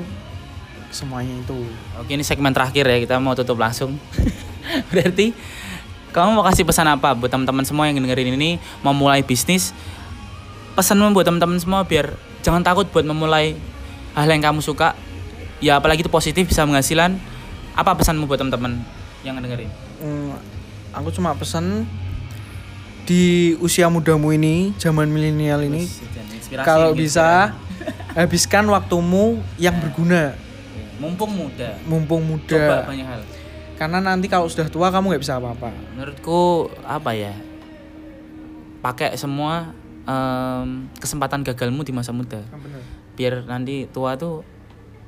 semuanya 0.95 1.35
itu 1.35 1.59
Oke 1.99 2.15
ini 2.15 2.23
segmen 2.23 2.55
terakhir 2.55 2.87
ya 2.87 2.97
kita 3.03 3.19
mau 3.19 3.35
tutup 3.35 3.59
langsung. 3.59 3.99
Berarti 4.95 5.35
kamu 6.15 6.39
mau 6.39 6.47
kasih 6.47 6.63
pesan 6.63 6.87
apa 6.87 7.11
buat 7.11 7.27
teman-teman 7.27 7.67
semua 7.67 7.91
yang 7.91 7.99
dengerin 7.99 8.39
ini 8.39 8.55
mau 8.79 8.95
mulai 8.95 9.19
bisnis? 9.19 9.75
Pesanmu 10.79 11.11
buat 11.11 11.27
teman-teman 11.27 11.59
semua 11.59 11.83
biar 11.83 12.15
jangan 12.39 12.63
takut 12.63 12.87
buat 12.87 13.03
memulai 13.03 13.59
hal 14.15 14.31
yang 14.31 14.39
kamu 14.39 14.63
suka. 14.63 14.95
Ya 15.59 15.75
apalagi 15.75 16.07
itu 16.07 16.11
positif 16.11 16.47
bisa 16.47 16.63
menghasilan. 16.63 17.19
Apa 17.75 17.91
pesanmu 17.99 18.23
buat 18.23 18.39
teman-teman 18.39 18.79
yang 19.27 19.35
dengerin? 19.43 19.67
Hmm, 19.99 20.39
aku 20.95 21.11
cuma 21.11 21.35
pesan 21.35 21.83
di 23.03 23.53
usia 23.59 23.91
mudamu 23.91 24.31
ini, 24.31 24.71
zaman 24.79 25.11
milenial 25.11 25.61
ini, 25.61 25.85
kalau 26.65 26.95
yang 26.95 26.97
bisa 26.97 27.53
habiskan 28.15 28.65
waktumu 28.71 29.43
yang 29.59 29.75
berguna. 29.77 30.44
Mumpung 30.97 31.31
muda. 31.31 31.69
mumpung 31.85 32.21
Coba 32.45 32.83
muda. 32.83 32.87
banyak 32.87 33.07
hal. 33.07 33.21
Karena 33.75 33.99
nanti 33.99 34.31
kalau 34.31 34.47
sudah 34.47 34.71
tua 34.71 34.87
kamu 34.87 35.11
nggak 35.11 35.23
bisa 35.23 35.35
apa-apa. 35.35 35.67
Menurutku 35.95 36.71
apa 36.81 37.11
ya? 37.11 37.35
Pakai 38.79 39.17
semua 39.17 39.73
em, 40.05 40.87
kesempatan 40.95 41.43
gagalmu 41.43 41.83
di 41.83 41.91
masa 41.91 42.15
muda. 42.15 42.39
biar 43.15 43.47
nanti 43.47 43.87
tua 43.95 44.19
tuh 44.19 44.43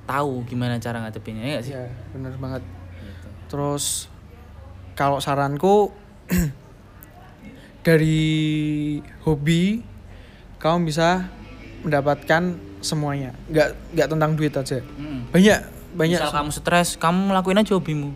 tahu 0.08 0.48
gimana 0.48 0.80
cara 0.80 1.04
ngadepinnya 1.04 1.44
ya 1.44 1.60
sih 1.60 1.76
Iya, 1.76 1.92
bener 2.16 2.32
banget. 2.40 2.64
Gitu. 3.04 3.28
Terus 3.52 4.08
kalau 4.96 5.20
saranku 5.20 5.92
dari 7.88 8.20
hobi 9.24 9.84
kamu 10.58 10.88
bisa 10.88 11.28
mendapatkan 11.84 12.58
semuanya. 12.80 13.36
Nggak 13.52 13.76
nggak 13.94 14.08
tentang 14.08 14.32
duit 14.36 14.54
aja. 14.56 14.80
Mm. 14.98 15.20
Banyak 15.32 15.60
banyak. 15.98 16.22
misal 16.22 16.30
kamu 16.32 16.50
stres 16.54 16.90
kamu 16.96 17.34
lakuin 17.34 17.58
aja 17.58 17.74
hobimu. 17.74 18.14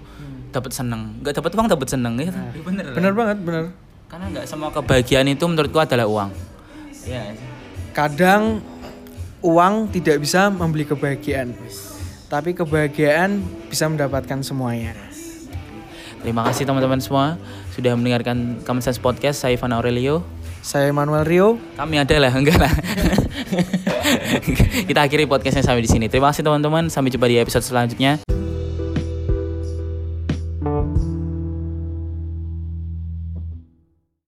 Dapat 0.51 0.71
seneng. 0.71 1.17
Nggak 1.19 1.33
dapat 1.41 1.51
uang 1.57 1.67
dapat 1.67 1.87
seneng 1.89 2.13
ya. 2.19 2.29
Nah, 2.29 2.51
Iya, 2.53 2.61
bener. 2.61 2.85
Bener 2.93 3.13
banget, 3.17 3.37
bener. 3.41 3.65
karena 4.05 4.25
nggak 4.27 4.43
semua 4.45 4.69
kebahagiaan 4.69 5.23
itu 5.25 5.43
menurutku 5.47 5.79
adalah 5.79 6.03
uang. 6.03 6.29
Iya. 7.01 7.33
kadang 7.91 8.61
uang 9.41 9.89
tidak 9.89 10.21
bisa 10.21 10.47
membeli 10.47 10.85
kebahagiaan 10.85 11.51
tapi 12.31 12.55
kebahagiaan 12.55 13.43
bisa 13.67 13.91
mendapatkan 13.91 14.39
semuanya. 14.39 14.95
Terima 16.21 16.45
kasih 16.47 16.63
teman-teman 16.63 17.01
semua 17.03 17.35
sudah 17.73 17.97
mendengarkan 17.97 18.61
Common 18.63 18.79
Sense 18.79 19.01
Podcast. 19.01 19.43
Saya 19.43 19.57
Ivan 19.59 19.73
Aurelio 19.73 20.21
saya 20.61 20.93
Manuel 20.93 21.25
Rio. 21.25 21.59
Kami 21.75 21.99
ada 21.99 22.15
lah 22.21 22.31
enggak 22.39 22.57
lah. 22.57 22.73
Kita 24.87 24.99
akhiri 25.03 25.27
podcastnya 25.27 25.65
sampai 25.65 25.83
di 25.83 25.89
sini. 25.89 26.05
Terima 26.07 26.29
kasih 26.31 26.45
teman-teman. 26.45 26.87
Sampai 26.87 27.11
jumpa 27.11 27.27
di 27.27 27.41
episode 27.41 27.65
selanjutnya 27.65 28.30